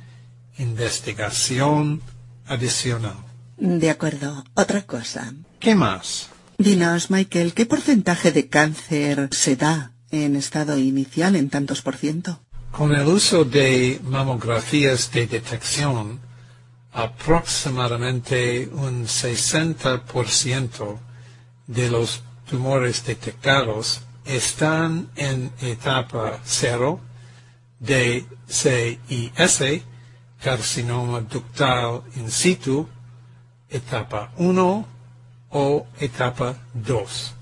investigación 0.59 2.03
adicional. 2.47 3.17
De 3.57 3.91
acuerdo. 3.91 4.45
Otra 4.55 4.83
cosa. 4.83 5.33
¿Qué 5.59 5.75
más? 5.75 6.29
Dinos, 6.59 7.11
Michael, 7.11 7.55
¿qué 7.55 7.65
porcentaje 7.65 8.33
de 8.33 8.49
cáncer 8.49 9.29
se 9.33 9.57
da 9.57 9.93
en 10.11 10.37
estado 10.37 10.77
inicial 10.79 11.37
en 11.37 11.49
tantos 11.49 11.81
por 11.81 11.97
ciento? 11.97 12.41
Con 12.73 12.95
el 12.95 13.07
uso 13.07 13.45
de 13.45 14.01
mamografías 14.03 15.13
de 15.13 15.27
detección, 15.27 16.21
aproximadamente 16.93 18.67
un 18.73 19.05
60% 19.05 20.99
de 21.67 21.91
los 21.91 22.23
tumores 22.49 23.05
detectados 23.05 24.01
están 24.25 25.11
en 25.17 25.53
etapa 25.61 26.41
0 26.45 26.99
de 27.79 28.25
CIS, 28.49 29.83
carcinoma 30.43 31.21
ductal 31.21 32.03
in 32.17 32.31
situ, 32.31 32.89
etapa 33.69 34.33
1 34.39 34.87
o 35.51 35.87
etapa 36.01 36.57
2. 36.73 37.35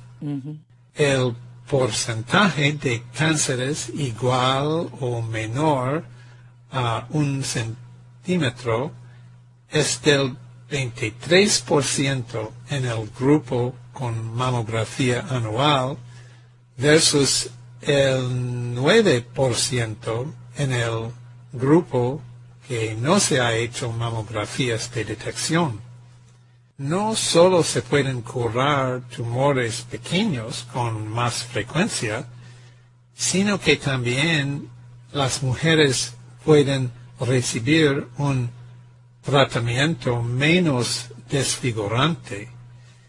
El 0.97 1.37
porcentaje 1.71 2.73
de 2.73 3.03
cánceres 3.17 3.91
igual 3.95 4.91
o 5.01 5.23
menor 5.23 6.05
a 6.73 7.07
un 7.11 7.45
centímetro 7.45 8.91
es 9.71 10.03
del 10.03 10.37
23% 10.69 12.51
en 12.71 12.87
el 12.87 13.09
grupo 13.19 13.75
con 13.93 14.35
mamografía 14.35 15.25
anual 15.31 15.97
versus 16.77 17.51
el 17.83 18.75
9% 18.75 20.33
en 20.57 20.73
el 20.73 21.13
grupo 21.53 22.21
que 22.67 22.95
no 22.95 23.21
se 23.21 23.41
ha 23.41 23.55
hecho 23.55 23.93
mamografías 23.93 24.93
de 24.93 25.05
detección. 25.05 25.90
No 26.81 27.15
solo 27.15 27.63
se 27.63 27.83
pueden 27.83 28.23
curar 28.23 29.03
tumores 29.15 29.83
pequeños 29.83 30.67
con 30.73 31.07
más 31.09 31.45
frecuencia, 31.45 32.25
sino 33.15 33.61
que 33.61 33.77
también 33.77 34.71
las 35.13 35.43
mujeres 35.43 36.15
pueden 36.43 36.91
recibir 37.21 38.09
un 38.17 38.49
tratamiento 39.21 40.23
menos 40.23 41.09
desfigurante 41.29 42.49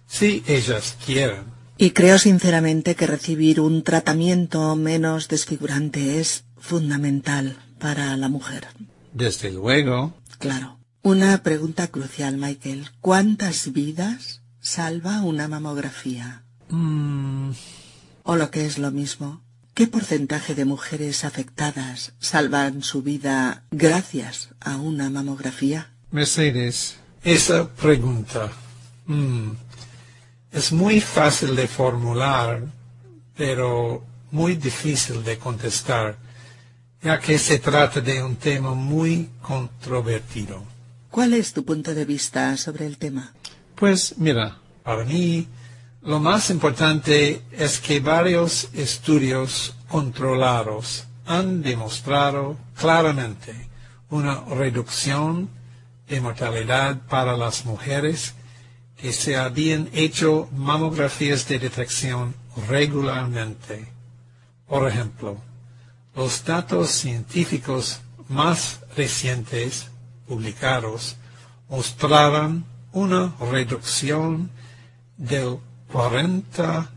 si 0.06 0.44
ellas 0.48 0.98
quieren. 1.06 1.46
Y 1.78 1.92
creo 1.92 2.20
sinceramente 2.20 2.96
que 2.96 3.08
recibir 3.08 3.62
un 3.62 3.84
tratamiento 3.84 4.76
menos 4.76 5.30
desfigurante 5.30 6.20
es 6.20 6.44
fundamental 6.58 7.56
para 7.80 8.18
la 8.18 8.28
mujer. 8.28 8.68
Desde 9.14 9.50
luego. 9.50 10.14
Claro. 10.40 10.81
Una 11.04 11.42
pregunta 11.42 11.88
crucial, 11.88 12.38
Michael. 12.38 12.90
¿Cuántas 13.02 13.74
vidas 13.74 14.42
salva 14.60 15.22
una 15.24 15.48
mamografía? 15.48 16.44
Mm, 16.70 17.52
O 18.24 18.36
lo 18.36 18.52
que 18.52 18.68
es 18.68 18.78
lo 18.78 18.92
mismo, 18.92 19.42
¿qué 19.74 19.88
porcentaje 19.88 20.54
de 20.54 20.64
mujeres 20.66 21.26
afectadas 21.26 22.14
salvan 22.20 22.84
su 22.84 23.02
vida 23.02 23.64
gracias 23.72 24.50
a 24.60 24.78
una 24.78 25.10
mamografía? 25.10 25.90
Mercedes, 26.12 26.98
esa 27.24 27.68
pregunta 27.68 28.52
mm, 29.08 29.52
es 30.52 30.72
muy 30.72 31.02
fácil 31.02 31.56
de 31.56 31.68
formular, 31.68 32.62
pero 33.36 34.04
muy 34.30 34.56
difícil 34.56 35.24
de 35.24 35.40
contestar, 35.40 36.16
ya 37.02 37.20
que 37.20 37.40
se 37.40 37.58
trata 37.58 38.02
de 38.02 38.22
un 38.24 38.36
tema 38.36 38.76
muy 38.76 39.30
controvertido. 39.42 40.64
¿Cuál 41.12 41.34
es 41.34 41.54
tu 41.54 41.66
punto 41.66 41.94
de 41.94 42.06
vista 42.06 42.56
sobre 42.58 42.86
el 42.86 42.98
tema? 42.98 43.34
pues 43.76 44.16
mira, 44.18 44.58
Para 44.84 45.04
mí, 45.06 45.48
lo 46.02 46.20
más 46.20 46.50
importante 46.50 47.44
es 47.52 47.80
que 47.80 48.00
varios 48.00 48.70
estudios 48.74 49.76
controlados 49.88 51.06
han 51.26 51.62
demostrado 51.62 52.58
claramente 52.76 53.70
una 54.10 54.42
reducción 54.46 55.50
de 56.08 56.20
mortalidad 56.20 57.02
para 57.08 57.38
las 57.38 57.66
mujeres 57.66 58.34
que 58.98 59.14
se 59.14 59.36
habían 59.38 59.90
hecho 59.94 60.50
mamografías 60.52 61.48
de 61.48 61.60
detección 61.60 62.34
regularmente. 62.68 63.88
Por 64.68 64.88
ejemplo, 64.88 65.38
los 66.16 66.44
datos 66.44 66.90
científicos 66.90 68.02
más 68.28 68.80
recientes 68.98 69.91
publicados 70.32 71.18
mostraban 71.68 72.64
una 72.94 73.36
reducción 73.52 74.50
del 75.18 75.58
40% 75.92 76.88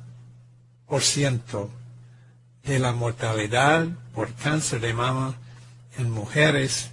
de 2.64 2.78
la 2.78 2.92
mortalidad 2.92 3.88
por 4.14 4.32
cáncer 4.34 4.80
de 4.80 4.94
mama 4.94 5.34
en 5.98 6.12
mujeres 6.12 6.90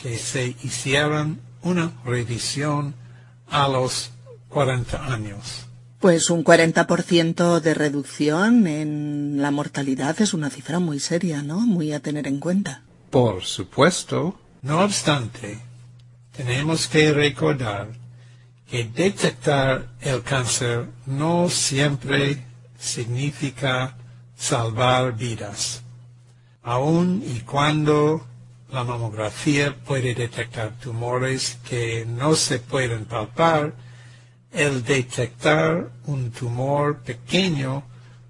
que 0.00 0.16
se 0.16 0.56
hicieron 0.62 1.42
una 1.60 1.92
revisión 2.06 2.94
a 3.50 3.68
los 3.68 4.12
40 4.48 5.12
años. 5.12 5.66
Pues 6.00 6.30
un 6.30 6.42
40% 6.42 7.60
de 7.60 7.74
reducción 7.74 8.66
en 8.66 9.42
la 9.42 9.50
mortalidad 9.50 10.18
es 10.22 10.32
una 10.32 10.48
cifra 10.48 10.78
muy 10.78 11.00
seria, 11.00 11.42
¿no? 11.42 11.60
Muy 11.60 11.92
a 11.92 12.00
tener 12.00 12.26
en 12.26 12.40
cuenta. 12.40 12.82
por 13.10 13.44
supuesto, 13.44 14.38
No 14.62 14.80
obstante, 14.84 15.58
tenemos 16.36 16.88
que 16.88 17.12
recordar 17.12 17.88
que 18.70 18.84
detectar 18.84 19.86
el 20.00 20.22
cáncer 20.22 20.86
no 21.06 21.50
siempre 21.50 22.42
significa 22.78 23.96
salvar 24.34 25.14
vidas. 25.14 25.82
Aun 26.62 27.22
y 27.22 27.40
cuando 27.40 28.26
la 28.70 28.82
mamografía 28.82 29.76
puede 29.84 30.14
detectar 30.14 30.72
tumores 30.80 31.58
que 31.68 32.06
no 32.06 32.34
se 32.34 32.58
pueden 32.60 33.04
palpar, 33.04 33.74
el 34.52 34.82
detectar 34.84 35.90
un 36.06 36.30
tumor 36.30 36.98
pequeño 37.02 37.82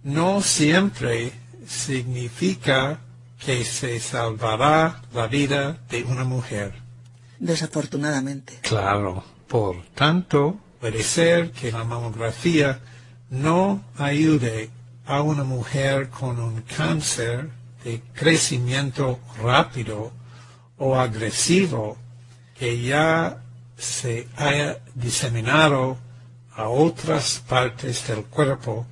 no 0.02 0.42
siempre 0.42 1.32
significa 1.66 2.98
que 3.38 3.64
se 3.64 4.00
salvará 4.00 5.02
la 5.14 5.28
vida 5.28 5.78
de 5.88 6.02
una 6.02 6.24
mujer. 6.24 6.81
Desafortunadamente. 7.42 8.60
claro. 8.62 9.24
Por 9.48 9.82
tanto, 9.94 10.56
Puede 10.80 11.02
ser 11.02 11.50
que 11.50 11.70
la 11.70 11.84
mamografía 11.84 12.80
no 13.30 13.84
ayude 13.98 14.70
a 15.04 15.22
una 15.22 15.44
mujer 15.44 16.08
con 16.08 16.38
un 16.38 16.62
cáncer 16.62 17.50
de 17.84 18.00
crecimiento 18.14 19.18
rápido 19.42 20.12
o 20.78 20.96
agresivo 20.96 21.96
que 22.58 22.80
ya 22.80 23.42
se 23.76 24.28
haya 24.36 24.78
diseminado 24.94 25.98
a 26.54 26.68
otras 26.68 27.42
partes 27.48 28.06
del 28.06 28.24
cuerpo 28.24 28.86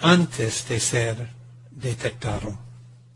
antes 0.00 0.68
de 0.68 0.80
ser 0.80 1.30
detectado. 1.70 2.63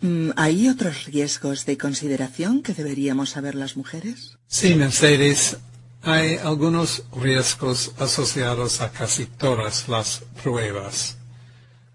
Mm, 0.01 0.31
¿Hay 0.37 0.69
otros 0.69 1.07
riesgos 1.07 1.67
de 1.67 1.77
consideración 1.77 2.63
que 2.63 2.75
deberíamos 2.75 3.31
saber 3.31 3.55
las 3.55 3.77
mujeres? 3.77 4.39
Sí, 4.47 4.75
Mercedes, 4.75 5.57
hay 6.03 6.37
algunos 6.37 7.03
riesgos 7.21 7.93
asociados 7.99 8.81
a 8.81 8.91
casi 8.91 9.27
todas 9.27 9.89
las 9.89 10.23
pruebas. 10.43 11.17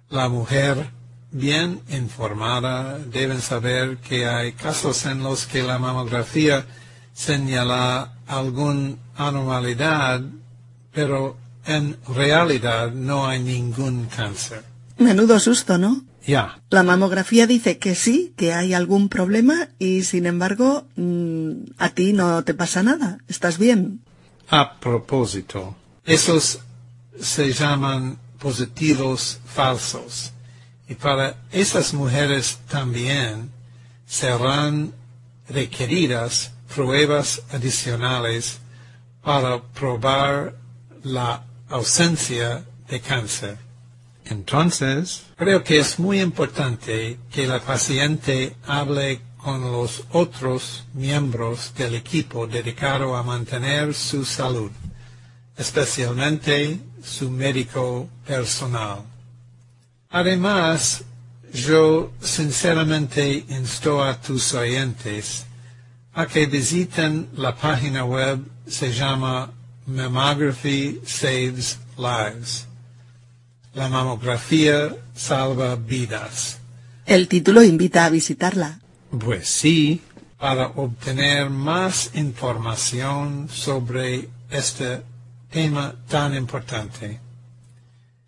La 0.10 0.28
mujer 0.28 0.89
bien 1.32 1.82
informada 1.89 3.00
debe 3.00 3.39
saber 3.39 3.98
que 3.98 4.28
hay 4.28 4.52
casos 4.52 5.06
en 5.06 5.24
los 5.24 5.46
que 5.46 5.63
la 5.63 5.80
mamografía 5.80 6.66
señala 7.13 8.18
alguna 8.28 8.98
anormalidad, 9.16 10.22
pero 10.92 11.38
en 11.66 11.98
realidad 12.08 12.92
no 12.92 13.28
hay 13.28 13.39
ningún 13.39 14.06
cáncer. 14.08 14.73
Menudo 14.98 15.40
susto, 15.40 15.78
¿no? 15.78 16.04
Ya, 16.26 16.62
La 16.70 16.84
mamografía 16.84 17.48
dice 17.48 17.78
que 17.80 17.96
sí, 17.96 18.34
que 18.38 18.54
hay 18.54 18.74
algún 18.74 19.10
problema 19.10 19.68
y 19.78 20.04
sin 20.04 20.26
embargo 20.26 20.86
mm, 20.96 21.52
a 21.78 21.89
ti 21.89 22.14
no 22.14 22.44
te 22.46 22.54
pasa 22.54 22.82
nada. 22.82 23.18
¿Estás 23.28 23.58
bien? 23.58 24.00
a 24.50 24.80
propósito, 24.80 25.76
Esos 26.06 26.60
se 27.20 27.54
llaman 27.54 28.18
positivos 28.39 29.39
falsos. 29.46 30.32
Y 30.88 30.96
para 30.96 31.36
esas 31.52 31.94
mujeres 31.94 32.60
también 32.70 33.50
serán 34.06 34.94
requeridas 35.50 36.52
pruebas 36.76 37.41
adicionales 37.52 38.60
para 39.24 39.62
probar 39.62 40.56
la 41.04 41.44
ausencia 41.70 42.66
de 42.89 43.00
cáncer. 43.00 43.58
Entonces, 44.26 45.24
Creo 45.36 45.63
que 45.63 45.80
es 45.80 45.99
muy 45.99 46.21
importante 46.21 47.19
que 47.32 47.47
la 47.47 47.59
paciente 47.59 48.55
hable 48.65 49.21
con 49.38 49.71
los 49.71 50.03
otros 50.11 50.86
miembros 50.93 51.74
del 51.78 51.95
equipo 51.95 52.47
dedicado 52.47 53.15
a 53.15 53.24
mantener 53.24 53.93
su 53.93 54.24
salud, 54.24 54.71
especialmente 55.57 56.80
su 57.03 57.30
médico 57.30 58.07
personal. 58.26 59.03
Además, 60.09 61.03
Yo 61.53 62.11
sinceramente 62.19 63.45
insto 63.47 64.03
a 64.03 64.19
tus 64.19 64.55
oyentes 64.55 65.45
a 66.15 66.26
que 66.26 66.47
visiten 66.47 67.30
la 67.36 67.55
página 67.55 68.03
web, 68.03 68.39
se 68.65 68.91
llama 68.91 69.51
Mammography 69.86 70.99
Saves 71.05 71.78
Lives. 71.95 72.65
La 73.74 73.89
mamografía 73.89 74.95
salva 75.15 75.76
vidas. 75.76 76.59
El 77.05 77.28
título 77.28 77.63
invita 77.63 78.05
a 78.05 78.09
visitarla. 78.09 78.80
Pues 79.09 79.47
sí, 79.47 80.01
para 80.38 80.67
obtener 80.67 81.49
más 81.49 82.11
información 82.13 83.49
sobre 83.49 84.30
este 84.51 85.01
tema 85.49 85.95
tan 86.07 86.36
importante. 86.36 87.19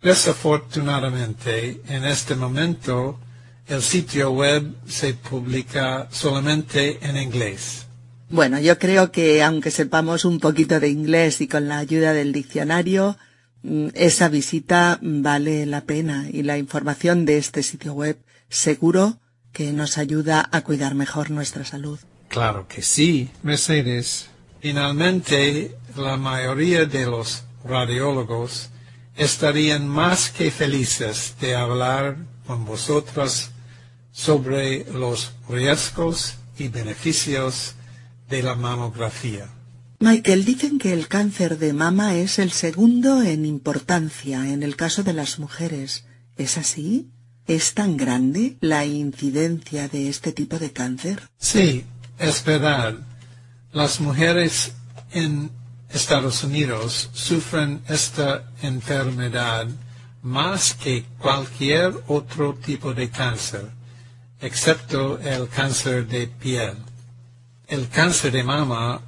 Desafortunadamente, 0.02 1.80
en 1.88 2.04
este 2.04 2.34
momento, 2.34 3.18
el 3.68 3.82
sitio 3.82 4.32
web 4.32 4.74
se 4.86 5.14
publica 5.14 6.08
solamente 6.10 6.98
en 7.02 7.16
inglés. 7.16 7.86
Bueno, 8.28 8.58
yo 8.58 8.78
creo 8.78 9.12
que 9.12 9.42
aunque 9.44 9.70
sepamos 9.70 10.24
un 10.24 10.40
poquito 10.40 10.80
de 10.80 10.88
inglés 10.88 11.40
y 11.40 11.46
con 11.46 11.68
la 11.68 11.78
ayuda 11.78 12.12
del 12.12 12.32
diccionario, 12.32 13.16
esa 13.94 14.28
visita 14.28 14.98
vale 15.02 15.66
la 15.66 15.82
pena 15.82 16.28
y 16.30 16.42
la 16.42 16.58
información 16.58 17.24
de 17.24 17.38
este 17.38 17.62
sitio 17.62 17.92
web 17.92 18.18
seguro 18.48 19.18
que 19.52 19.72
nos 19.72 19.98
ayuda 19.98 20.48
a 20.52 20.62
cuidar 20.62 20.94
mejor 20.94 21.30
nuestra 21.30 21.64
salud. 21.64 21.98
Claro 22.28 22.66
que 22.68 22.82
sí, 22.82 23.30
Mercedes. 23.42 24.28
Finalmente, 24.60 25.76
la 25.96 26.16
mayoría 26.16 26.84
de 26.84 27.06
los 27.06 27.44
radiólogos 27.64 28.70
estarían 29.16 29.88
más 29.88 30.30
que 30.30 30.50
felices 30.50 31.34
de 31.40 31.54
hablar 31.54 32.16
con 32.46 32.64
vosotros 32.64 33.50
sobre 34.12 34.84
los 34.92 35.32
riesgos 35.48 36.34
y 36.58 36.68
beneficios 36.68 37.74
de 38.28 38.42
la 38.42 38.54
mamografía. 38.54 39.48
Michael, 39.98 40.44
dicen 40.44 40.78
que 40.78 40.92
el 40.92 41.08
cáncer 41.08 41.58
de 41.58 41.72
mama 41.72 42.16
es 42.16 42.38
el 42.38 42.52
segundo 42.52 43.22
en 43.22 43.46
importancia 43.46 44.52
en 44.52 44.62
el 44.62 44.76
caso 44.76 45.02
de 45.02 45.14
las 45.14 45.38
mujeres. 45.38 46.04
¿Es 46.36 46.58
así? 46.58 47.10
¿Es 47.46 47.72
tan 47.72 47.96
grande 47.96 48.58
la 48.60 48.84
incidencia 48.84 49.88
de 49.88 50.08
este 50.08 50.32
tipo 50.32 50.58
de 50.58 50.72
cáncer? 50.72 51.22
Sí, 51.38 51.84
es 52.18 52.44
verdad. 52.44 52.96
Las 53.72 54.00
mujeres 54.00 54.72
en 55.12 55.50
Estados 55.88 56.44
Unidos 56.44 57.08
sufren 57.14 57.80
esta 57.88 58.50
enfermedad 58.62 59.66
más 60.22 60.74
que 60.74 61.04
cualquier 61.18 61.94
otro 62.08 62.54
tipo 62.54 62.92
de 62.92 63.08
cáncer, 63.08 63.70
excepto 64.40 65.18
el 65.20 65.48
cáncer 65.48 66.06
de 66.06 66.26
piel. 66.26 66.74
El 67.68 67.88
cáncer 67.88 68.32
de 68.32 68.42
mama 68.42 69.00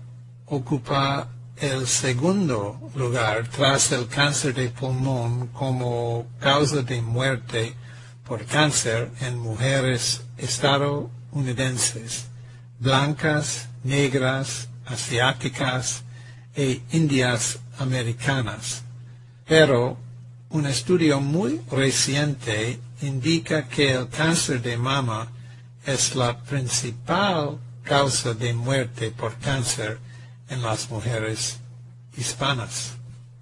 ocupa 0.51 1.29
el 1.57 1.87
segundo 1.87 2.91
lugar 2.95 3.49
tras 3.49 3.93
el 3.93 4.07
cáncer 4.07 4.55
de 4.55 4.69
pulmón 4.69 5.49
como 5.49 6.27
causa 6.41 6.83
de 6.83 7.03
muerte 7.03 7.75
por 8.25 8.45
cáncer 8.45 9.11
en 9.21 9.39
mujeres 9.39 10.23
estadounidenses, 10.37 12.27
blancas, 12.79 13.69
negras, 13.83 14.69
asiáticas 14.87 16.05
e 16.55 16.81
indias 16.93 17.59
americanas. 17.79 18.83
Pero 19.47 19.97
un 20.51 20.67
estudio 20.67 21.21
muy 21.21 21.61
reciente 21.71 22.79
indica 23.03 23.69
que 23.69 23.93
el 23.93 24.09
cáncer 24.09 24.63
de 24.63 24.77
mama 24.77 25.29
es 25.85 26.15
la 26.15 26.39
principal 26.39 27.59
causa 27.83 28.35
de 28.35 28.53
muerte 28.53 29.11
por 29.11 29.35
cáncer 29.39 29.99
en 30.49 30.63
las 30.63 30.91
mujeres 30.91 31.59
hispanas. 32.17 32.95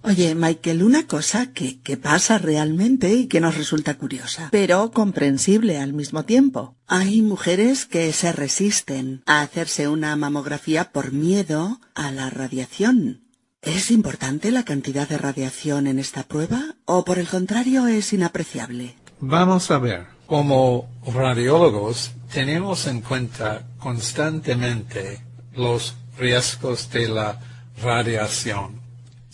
Oye, 0.02 0.36
Michael, 0.36 0.84
una 0.84 1.08
cosa 1.08 1.52
que, 1.52 1.80
que 1.80 1.96
pasa 1.96 2.38
realmente 2.38 3.12
y 3.12 3.26
que 3.26 3.40
nos 3.40 3.56
resulta 3.56 3.94
curiosa, 3.94 4.48
pero 4.52 4.92
comprensible 4.92 5.78
al 5.78 5.94
mismo 5.94 6.24
tiempo. 6.24 6.76
Hay 6.86 7.22
mujeres 7.22 7.86
que 7.86 8.12
se 8.12 8.30
resisten 8.30 9.24
a 9.26 9.40
hacerse 9.40 9.88
una 9.88 10.14
mamografía 10.14 10.92
por 10.92 11.12
miedo 11.12 11.80
a 11.96 12.12
la 12.12 12.30
radiación. 12.30 13.24
¿Es 13.62 13.90
importante 13.90 14.52
la 14.52 14.64
cantidad 14.64 15.08
de 15.08 15.18
radiación 15.18 15.88
en 15.88 15.98
esta 15.98 16.22
prueba 16.22 16.76
o 16.84 17.04
por 17.04 17.18
el 17.18 17.26
contrario 17.26 17.88
es 17.88 18.12
inapreciable? 18.12 18.94
Vamos 19.18 19.72
a 19.72 19.78
ver. 19.78 20.06
Como 20.26 20.88
radiólogos 21.04 22.12
tenemos 22.32 22.86
en 22.86 23.00
cuenta 23.00 23.66
constantemente 23.78 25.24
los 25.52 25.94
riesgos 26.18 26.90
de 26.90 27.08
la 27.08 27.40
radiación 27.82 28.86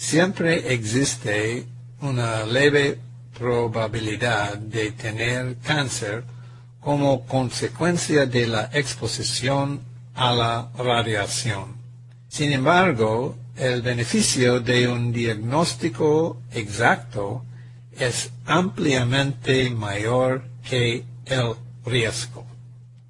Siempre 0.02 0.74
existe 0.74 1.64
una 2.00 2.44
leve 2.44 2.98
probabilidad 3.38 4.58
de 4.58 4.90
tener 4.90 5.56
cáncer 5.62 6.24
como 6.80 7.24
consecuencia 7.24 8.26
de 8.26 8.48
la 8.48 8.68
exposición 8.72 9.80
a 10.16 10.34
la 10.34 10.70
radiación. 10.76 11.76
Sin 12.28 12.52
embargo, 12.52 13.36
el 13.56 13.80
beneficio 13.80 14.58
de 14.58 14.88
un 14.88 15.12
diagnóstico 15.12 16.42
exacto 16.50 17.44
es 17.96 18.32
ampliamente 18.44 19.70
mayor 19.70 20.42
que 20.68 21.04
el 21.26 21.54
riesgo. 21.86 22.44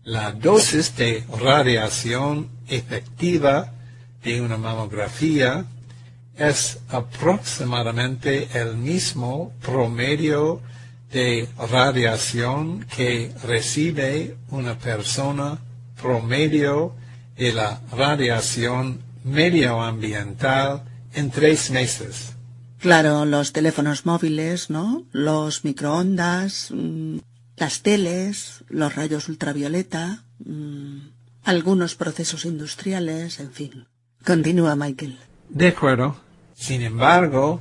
La 0.05 0.31
dosis 0.31 0.95
de 0.95 1.25
radiación 1.41 2.51
efectiva 2.69 3.73
de 4.23 4.41
una 4.41 4.57
mamografía 4.57 5.65
es 6.37 6.79
aproximadamente 6.89 8.49
el 8.55 8.77
mismo 8.77 9.53
promedio 9.61 10.61
de 11.13 11.49
radiación 11.71 12.87
que 12.97 13.33
recibe 13.45 14.37
una 14.51 14.79
persona 14.79 15.59
promedio 16.01 16.95
de 17.37 17.53
la 17.53 17.81
radiación 17.93 19.01
medioambiental 19.25 20.83
en 21.15 21.31
tres 21.31 21.71
meses. 21.71 22.33
Claro, 22.79 23.25
los 23.25 23.53
teléfonos 23.53 24.07
móviles, 24.07 24.71
¿no? 24.71 25.05
Los 25.13 25.65
microondas, 25.65 26.69
mm, 26.73 27.19
las 27.57 27.83
teles, 27.83 28.65
los 28.69 28.97
rayos 28.97 29.29
ultravioleta, 29.29 30.25
mm, 30.45 31.12
algunos 31.45 31.95
procesos 31.95 32.45
industriales, 32.45 33.40
en 33.40 33.53
fin. 33.53 33.86
Continúa, 34.24 34.76
Michael. 34.76 35.18
De 35.49 35.68
acuerdo. 35.68 36.16
Sin 36.55 36.82
embargo, 36.82 37.61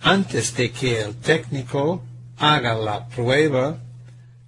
antes 0.00 0.54
de 0.56 0.70
que 0.70 1.00
el 1.02 1.16
técnico 1.16 2.02
haga 2.36 2.74
la 2.74 3.08
prueba, 3.08 3.78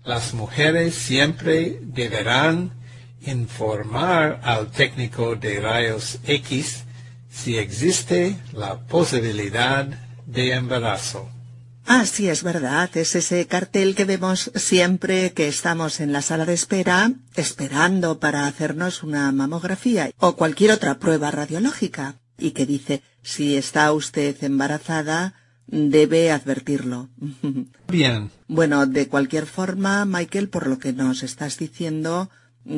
las 0.04 0.34
mujeres 0.34 0.94
siempre 0.94 1.78
deberán 1.82 2.72
informar 3.22 4.40
al 4.42 4.70
técnico 4.70 5.36
de 5.36 5.60
rayos 5.60 6.18
X 6.24 6.84
si 7.30 7.56
existe 7.56 8.36
la 8.52 8.78
posibilidad 8.78 9.86
de 10.26 10.52
embarazo. 10.54 11.28
Ah, 11.91 12.05
sí, 12.05 12.28
es 12.28 12.43
verdad. 12.43 12.95
Es 12.99 13.14
ese 13.14 13.47
cartel 13.47 13.95
que 13.95 14.05
vemos 14.05 14.51
siempre 14.55 15.32
que 15.32 15.49
estamos 15.49 16.01
en 16.01 16.12
la 16.12 16.20
sala 16.20 16.45
de 16.45 16.53
espera, 16.53 17.12
esperando 17.34 18.20
para 18.20 18.47
hacernos 18.47 19.03
una 19.03 19.32
mamografía 19.32 20.11
o 20.18 20.36
cualquier 20.36 20.72
otra 20.72 20.99
prueba 20.99 21.30
radiológica 21.30 22.16
y 22.36 22.51
que 22.51 22.66
dice, 22.66 23.01
si 23.22 23.57
está 23.57 23.91
usted 23.93 24.36
embarazada, 24.45 25.32
debe 25.66 26.30
advertirlo. 26.30 27.09
Bien. 27.89 28.30
Bueno, 28.49 28.84
de 28.84 29.09
cualquier 29.09 29.47
forma, 29.47 30.05
Michael, 30.05 30.51
por 30.51 30.66
lo 30.66 30.78
que 30.78 30.93
nos 30.93 31.22
estás 31.22 31.57
diciendo, 31.57 32.28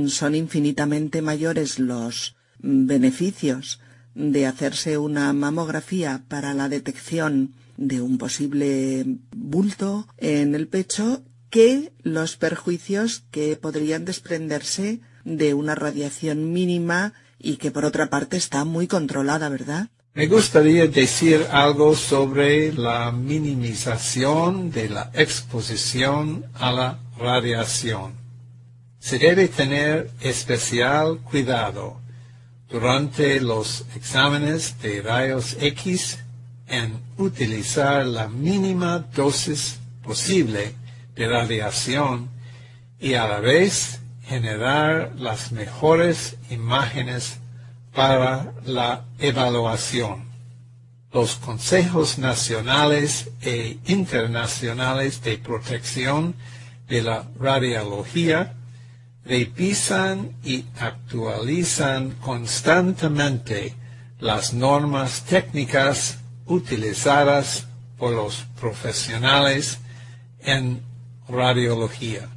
son 0.06 0.36
infinitamente 0.36 1.20
mayores 1.20 1.80
los 1.80 2.36
beneficios 2.60 3.80
de 4.14 4.46
hacerse 4.46 4.98
una 4.98 5.32
mamografía 5.32 6.22
para 6.28 6.54
la 6.54 6.68
detección 6.68 7.54
de 7.80 8.02
un 8.02 8.18
posible 8.18 9.04
bulto 9.34 10.06
en 10.18 10.54
el 10.54 10.68
pecho 10.68 11.22
que 11.48 11.92
los 12.02 12.36
perjuicios 12.36 13.24
que 13.30 13.56
podrían 13.56 14.04
desprenderse 14.04 15.00
de 15.24 15.54
una 15.54 15.74
radiación 15.74 16.52
mínima 16.52 17.14
y 17.38 17.56
que 17.56 17.70
por 17.70 17.86
otra 17.86 18.10
parte 18.10 18.36
está 18.36 18.64
muy 18.64 18.86
controlada, 18.86 19.48
¿verdad? 19.48 19.88
Me 20.12 20.26
gustaría 20.26 20.86
decir 20.86 21.46
algo 21.50 21.96
sobre 21.96 22.72
la 22.74 23.10
minimización 23.12 24.70
de 24.70 24.90
la 24.90 25.10
exposición 25.14 26.44
a 26.54 26.72
la 26.72 26.98
radiación. 27.18 28.12
Se 28.98 29.18
debe 29.18 29.48
tener 29.48 30.10
especial 30.20 31.20
cuidado 31.20 31.98
durante 32.68 33.40
los 33.40 33.86
exámenes 33.96 34.76
de 34.82 35.00
rayos 35.00 35.56
X 35.58 36.18
en 36.70 37.00
utilizar 37.18 38.06
la 38.06 38.28
mínima 38.28 39.00
dosis 39.14 39.78
posible 40.02 40.74
de 41.16 41.28
radiación 41.28 42.30
y 43.00 43.14
a 43.14 43.26
la 43.26 43.40
vez 43.40 44.00
generar 44.24 45.12
las 45.16 45.50
mejores 45.52 46.36
imágenes 46.50 47.38
para 47.92 48.52
la 48.64 49.04
evaluación. 49.18 50.30
Los 51.12 51.34
consejos 51.34 52.18
nacionales 52.18 53.30
e 53.42 53.78
internacionales 53.86 55.22
de 55.24 55.38
protección 55.38 56.36
de 56.88 57.02
la 57.02 57.24
radiología 57.38 58.54
revisan 59.24 60.36
y 60.44 60.64
actualizan 60.78 62.12
constantemente 62.20 63.74
las 64.20 64.54
normas 64.54 65.24
técnicas 65.24 66.19
utilizadas 66.50 67.66
por 67.96 68.12
los 68.12 68.44
profesionales 68.60 69.78
en 70.40 70.82
radiología. 71.28 72.28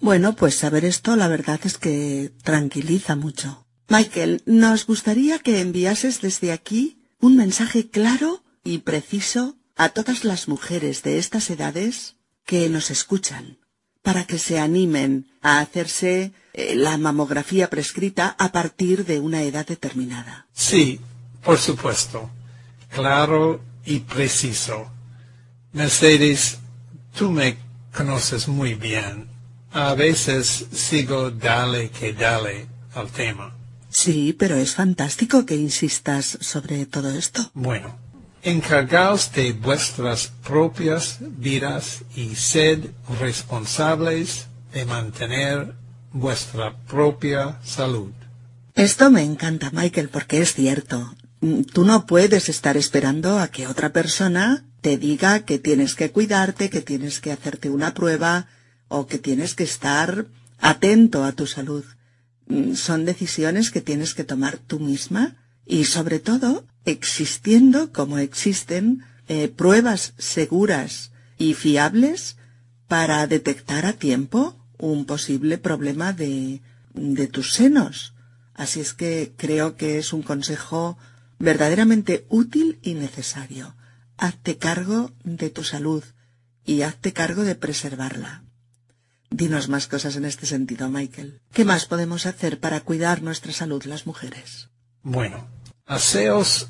Bueno, 0.00 0.34
pues 0.34 0.54
saber 0.54 0.84
esto 0.84 1.16
la 1.16 1.28
verdad 1.28 1.60
es 1.64 1.76
que 1.76 2.32
tranquiliza 2.42 3.16
mucho. 3.16 3.66
Michael, 3.88 4.42
nos 4.46 4.86
gustaría 4.86 5.38
que 5.38 5.60
enviases 5.60 6.20
desde 6.20 6.52
aquí 6.52 6.98
un 7.20 7.36
mensaje 7.36 7.88
claro 7.88 8.42
y 8.64 8.78
preciso 8.78 9.56
a 9.76 9.90
todas 9.90 10.24
las 10.24 10.48
mujeres 10.48 11.02
de 11.02 11.18
estas 11.18 11.50
edades 11.50 12.16
que 12.44 12.68
nos 12.68 12.90
escuchan, 12.90 13.58
para 14.02 14.24
que 14.24 14.38
se 14.38 14.58
animen 14.58 15.26
a 15.40 15.60
hacerse 15.60 16.32
eh, 16.52 16.74
la 16.76 16.96
mamografía 16.96 17.70
prescrita 17.70 18.36
a 18.38 18.52
partir 18.52 19.04
de 19.04 19.20
una 19.20 19.42
edad 19.42 19.66
determinada. 19.66 20.46
Sí, 20.52 21.00
por 21.44 21.58
supuesto. 21.58 22.30
Claro 22.92 23.60
y 23.84 24.00
preciso. 24.00 24.90
Mercedes, 25.72 26.58
tú 27.16 27.30
me 27.30 27.56
conoces 27.96 28.48
muy 28.48 28.74
bien. 28.74 29.28
A 29.72 29.94
veces 29.94 30.66
sigo 30.72 31.30
dale 31.30 31.90
que 31.90 32.12
dale 32.12 32.66
al 32.94 33.08
tema. 33.08 33.54
Sí, 33.88 34.34
pero 34.38 34.56
es 34.56 34.74
fantástico 34.74 35.46
que 35.46 35.56
insistas 35.56 36.38
sobre 36.40 36.86
todo 36.86 37.10
esto. 37.10 37.50
Bueno, 37.54 37.96
encargaos 38.42 39.32
de 39.32 39.52
vuestras 39.52 40.32
propias 40.44 41.18
vidas 41.20 42.02
y 42.14 42.34
sed 42.34 42.90
responsables 43.20 44.46
de 44.72 44.84
mantener 44.84 45.74
vuestra 46.12 46.76
propia 46.86 47.58
salud. 47.64 48.12
Esto 48.74 49.10
me 49.10 49.22
encanta, 49.22 49.70
Michael, 49.72 50.08
porque 50.08 50.40
es 50.40 50.54
cierto. 50.54 51.14
Tú 51.72 51.84
no 51.84 52.06
puedes 52.06 52.48
estar 52.48 52.76
esperando 52.76 53.40
a 53.40 53.48
que 53.48 53.66
otra 53.66 53.92
persona 53.92 54.64
te 54.80 54.96
diga 54.96 55.44
que 55.44 55.58
tienes 55.58 55.96
que 55.96 56.12
cuidarte, 56.12 56.70
que 56.70 56.82
tienes 56.82 57.18
que 57.20 57.32
hacerte 57.32 57.68
una 57.68 57.94
prueba 57.94 58.46
o 58.86 59.08
que 59.08 59.18
tienes 59.18 59.56
que 59.56 59.64
estar 59.64 60.26
atento 60.60 61.24
a 61.24 61.32
tu 61.32 61.48
salud. 61.48 61.84
Mm, 62.46 62.74
Son 62.74 63.04
decisiones 63.04 63.72
que 63.72 63.80
tienes 63.80 64.14
que 64.14 64.22
tomar 64.22 64.58
tú 64.58 64.78
misma 64.78 65.34
y 65.66 65.84
sobre 65.86 66.20
todo 66.20 66.64
existiendo 66.84 67.92
como 67.92 68.18
existen 68.18 69.02
eh, 69.26 69.48
pruebas 69.48 70.14
seguras 70.18 71.10
y 71.38 71.54
fiables 71.54 72.36
para 72.86 73.26
detectar 73.26 73.84
a 73.84 73.94
tiempo 73.94 74.56
un 74.78 75.06
posible 75.06 75.58
problema 75.58 76.12
de, 76.12 76.60
de 76.94 77.26
tus 77.26 77.52
senos. 77.52 78.14
Así 78.54 78.78
es 78.78 78.92
que 78.94 79.32
creo 79.36 79.76
que 79.76 79.98
es 79.98 80.12
un 80.12 80.22
consejo 80.22 80.98
verdaderamente 81.42 82.24
útil 82.28 82.78
y 82.82 82.94
necesario. 82.94 83.74
Hazte 84.16 84.58
cargo 84.58 85.10
de 85.24 85.50
tu 85.50 85.64
salud 85.64 86.04
y 86.64 86.82
hazte 86.82 87.12
cargo 87.12 87.42
de 87.42 87.56
preservarla. 87.56 88.44
Dinos 89.28 89.68
más 89.68 89.88
cosas 89.88 90.14
en 90.14 90.24
este 90.24 90.46
sentido, 90.46 90.88
Michael. 90.88 91.40
¿Qué 91.52 91.64
más 91.64 91.86
podemos 91.86 92.26
hacer 92.26 92.60
para 92.60 92.80
cuidar 92.82 93.22
nuestra 93.22 93.52
salud 93.52 93.82
las 93.86 94.06
mujeres? 94.06 94.68
Bueno, 95.02 95.48
haceos 95.84 96.68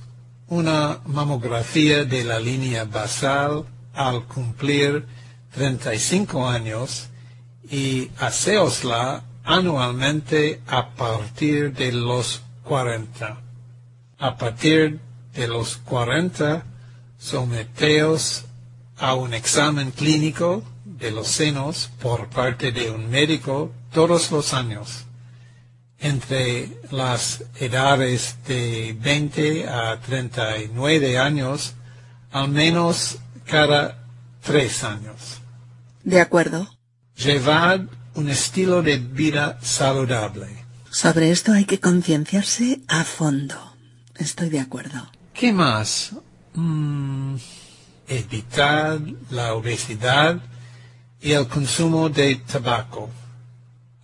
una 0.48 1.00
mamografía 1.04 2.04
de 2.06 2.24
la 2.24 2.40
línea 2.40 2.84
basal 2.84 3.66
al 3.92 4.26
cumplir 4.26 5.04
35 5.54 6.48
años 6.48 7.08
y 7.70 8.10
haceosla 8.18 9.24
anualmente 9.44 10.62
a 10.66 10.94
partir 10.94 11.74
de 11.74 11.92
los 11.92 12.40
40. 12.64 13.51
A 14.22 14.36
partir 14.36 15.00
de 15.34 15.48
los 15.48 15.78
40, 15.78 16.62
someteos 17.18 18.44
a 18.96 19.16
un 19.16 19.34
examen 19.34 19.90
clínico 19.90 20.62
de 20.84 21.10
los 21.10 21.26
senos 21.26 21.90
por 22.00 22.28
parte 22.28 22.70
de 22.70 22.92
un 22.92 23.10
médico 23.10 23.72
todos 23.92 24.30
los 24.30 24.54
años. 24.54 25.06
Entre 25.98 26.68
las 26.92 27.42
edades 27.58 28.36
de 28.46 28.96
20 29.00 29.68
a 29.68 29.98
39 29.98 31.18
años, 31.18 31.74
al 32.30 32.48
menos 32.48 33.18
cada 33.44 34.06
tres 34.40 34.84
años. 34.84 35.40
De 36.04 36.20
acuerdo. 36.20 36.68
Llevad 37.16 37.80
un 38.14 38.28
estilo 38.28 38.82
de 38.82 38.98
vida 38.98 39.58
saludable. 39.62 40.46
Sobre 40.90 41.32
esto 41.32 41.50
hay 41.50 41.64
que 41.64 41.80
concienciarse 41.80 42.82
a 42.86 43.02
fondo. 43.02 43.71
Estoy 44.22 44.50
de 44.50 44.60
acuerdo. 44.60 45.10
¿Qué 45.34 45.52
más? 45.52 46.12
Mm, 46.54 47.34
evitad 48.06 49.00
la 49.30 49.54
obesidad 49.54 50.40
y 51.20 51.32
el 51.32 51.48
consumo 51.48 52.08
de 52.08 52.36
tabaco. 52.36 53.10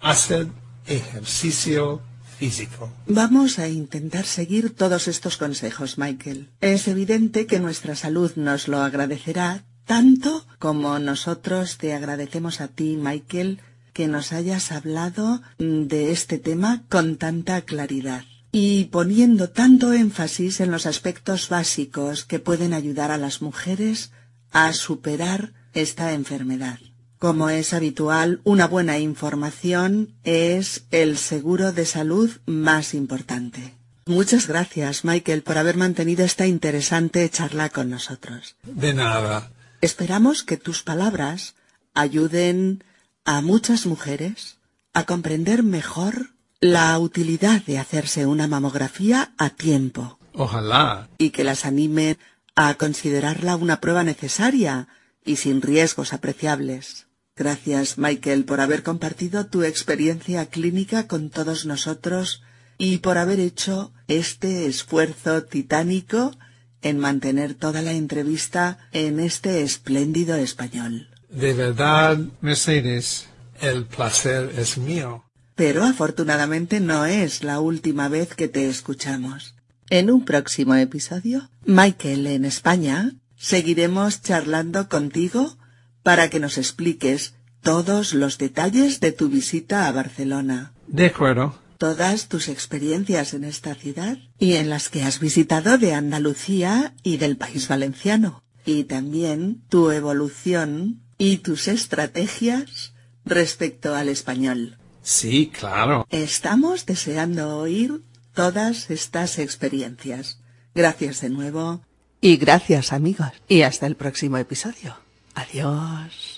Haced 0.01 0.49
ejercicio 0.87 2.03
físico. 2.37 2.91
Vamos 3.07 3.61
a 3.61 3.69
intentar 3.69 4.25
seguir 4.25 4.75
todos 4.75 5.07
estos 5.07 5.37
consejos, 5.37 5.99
Michael. 5.99 6.51
Es 6.61 6.89
evidente 6.89 7.47
que 7.47 7.61
nuestra 7.61 7.95
salud 7.95 8.33
nos 8.35 8.67
lo 8.67 8.83
agradecerá 8.83 9.63
tanto 9.85 10.45
como 10.59 10.99
nosotros 10.99 11.79
te 11.79 11.95
agradecemos 11.95 12.61
a 12.61 12.67
ti, 12.67 12.97
Michael, 12.97 13.61
que 13.93 14.09
nos 14.09 14.33
hayas 14.33 14.73
hablado 14.73 15.43
de 15.59 16.11
este 16.11 16.39
tema 16.39 16.83
con 16.89 17.19
tanta 17.19 17.61
claridad 17.61 18.25
y 18.51 18.85
poniendo 18.87 19.51
tanto 19.51 19.93
énfasis 19.93 20.61
en 20.61 20.71
los 20.71 20.87
aspectos 20.87 21.49
básicos 21.49 22.25
que 22.25 22.39
pueden 22.39 22.73
ayudar 22.73 23.11
a 23.11 23.19
las 23.19 23.43
mujeres 23.43 24.11
a 24.51 24.73
superar 24.73 25.53
esta 25.75 26.13
enfermedad. 26.13 26.79
Como 27.19 27.51
es 27.51 27.75
habitual, 27.75 28.41
una 28.45 28.67
buena 28.67 28.99
información 28.99 30.15
es 30.23 30.85
el 30.91 31.19
seguro 31.19 31.73
de 31.73 31.85
salud 31.85 32.31
más 32.47 32.95
importante. 32.95 33.75
Muchas 34.07 34.47
gracias, 34.47 35.05
Michael, 35.05 35.43
por 35.43 35.59
haber 35.59 35.77
mantenido 35.77 36.25
esta 36.25 36.47
interesante 36.47 37.29
charla 37.29 37.69
con 37.69 37.91
nosotros. 37.91 38.57
De 38.63 38.95
nada. 38.95 39.51
Esperamos 39.81 40.45
que 40.45 40.57
tus 40.57 40.83
palabras 40.83 41.55
ayuden 41.93 42.85
a 43.25 43.43
muchas 43.43 43.85
mujeres 43.85 44.57
a 44.95 45.05
comprender 45.05 45.63
mejor 45.63 46.31
la 46.61 46.99
utilidad 46.99 47.63
de 47.65 47.79
hacerse 47.79 48.27
una 48.27 48.47
mamografía 48.49 49.33
a 49.39 49.51
tiempo 49.51 50.19
Ojalá. 50.33 51.09
y 51.19 51.31
que 51.31 51.45
las 51.45 51.65
animen 51.65 52.19
a 52.57 52.75
considerarla 52.75 53.57
una 53.57 53.81
prueba 53.81 54.03
necesaria 54.03 54.89
y 55.25 55.37
sin 55.37 55.63
riesgos 55.63 56.13
apreciables. 56.13 57.07
Gracias, 57.37 57.99
Michael, 57.99 58.45
por 58.45 58.61
haber 58.61 58.83
compartido 58.83 59.47
tu 59.47 59.63
experiencia 59.63 60.47
clínica 60.47 61.07
con 61.07 61.31
todos 61.31 61.67
nosotros 61.67 62.43
y 62.79 62.99
por 62.99 63.19
haber 63.19 63.39
hecho 63.39 63.93
este 64.09 64.67
esfuerzo 64.67 65.45
titánico 65.45 66.37
en 66.83 66.99
mantener 66.99 67.55
toda 67.55 67.83
la 67.83 67.93
entrevista 67.93 68.79
en 68.93 69.21
este 69.21 69.63
espléndido 69.63 70.35
español. 70.35 71.09
De 71.29 71.53
verdad, 71.53 72.19
Mercedes, 72.41 73.29
el 73.61 73.85
placer 73.85 74.53
es 74.57 74.79
mío. 74.79 75.28
Pero 75.59 75.83
afortunadamente 75.83 76.79
no 76.79 77.05
es 77.05 77.43
la 77.43 77.59
última 77.59 78.09
vez 78.09 78.33
que 78.37 78.47
te 78.47 78.69
escuchamos. 78.69 79.57
En 79.91 80.09
un 80.09 80.25
próximo 80.25 80.77
episodio, 80.77 81.51
Michael 81.67 82.29
en 82.29 82.45
España, 82.45 83.17
seguiremos 83.37 84.23
charlando 84.23 84.89
contigo 84.89 85.59
para 86.05 86.31
que 86.31 86.39
nos 86.39 86.59
expliques 86.59 87.35
todos 87.61 88.15
los 88.15 88.39
detalles 88.39 89.01
de 89.01 89.11
tu 89.11 89.29
visita 89.29 89.89
a 89.89 89.93
Barcelona, 89.93 90.75
de 90.87 91.07
acuerdo. 91.07 91.61
todas 91.77 92.29
tus 92.29 92.47
experiencias 92.47 93.35
en 93.35 93.43
esta 93.43 93.75
ciudad 93.75 94.17
y 94.39 94.53
en 94.53 94.71
las 94.71 94.89
que 94.89 95.03
has 95.03 95.19
visitado 95.19 95.77
de 95.77 95.93
Andalucía 95.93 96.95
y 97.03 97.17
del 97.17 97.37
país 97.37 97.67
valenciano, 97.67 98.45
y 98.65 98.85
también 98.85 99.65
tu 99.69 99.91
evolución 99.91 101.03
y 101.19 101.39
tus 101.39 101.67
estrategias 101.67 102.95
respecto 103.25 103.97
al 103.97 104.09
español. 104.09 104.78
Sí, 105.09 105.51
claro. 105.59 106.07
Estamos 106.11 106.85
deseando 106.85 107.57
oír 107.57 108.03
todas 108.35 108.91
estas 108.91 109.39
experiencias. 109.39 110.39
Gracias 110.75 111.23
de 111.23 111.31
nuevo. 111.31 111.81
Y 112.21 112.37
gracias 112.37 112.93
amigos. 112.93 113.33
Y 113.49 113.63
hasta 113.63 113.87
el 113.87 113.97
próximo 113.97 114.37
episodio. 114.37 114.99
Adiós. 115.35 116.38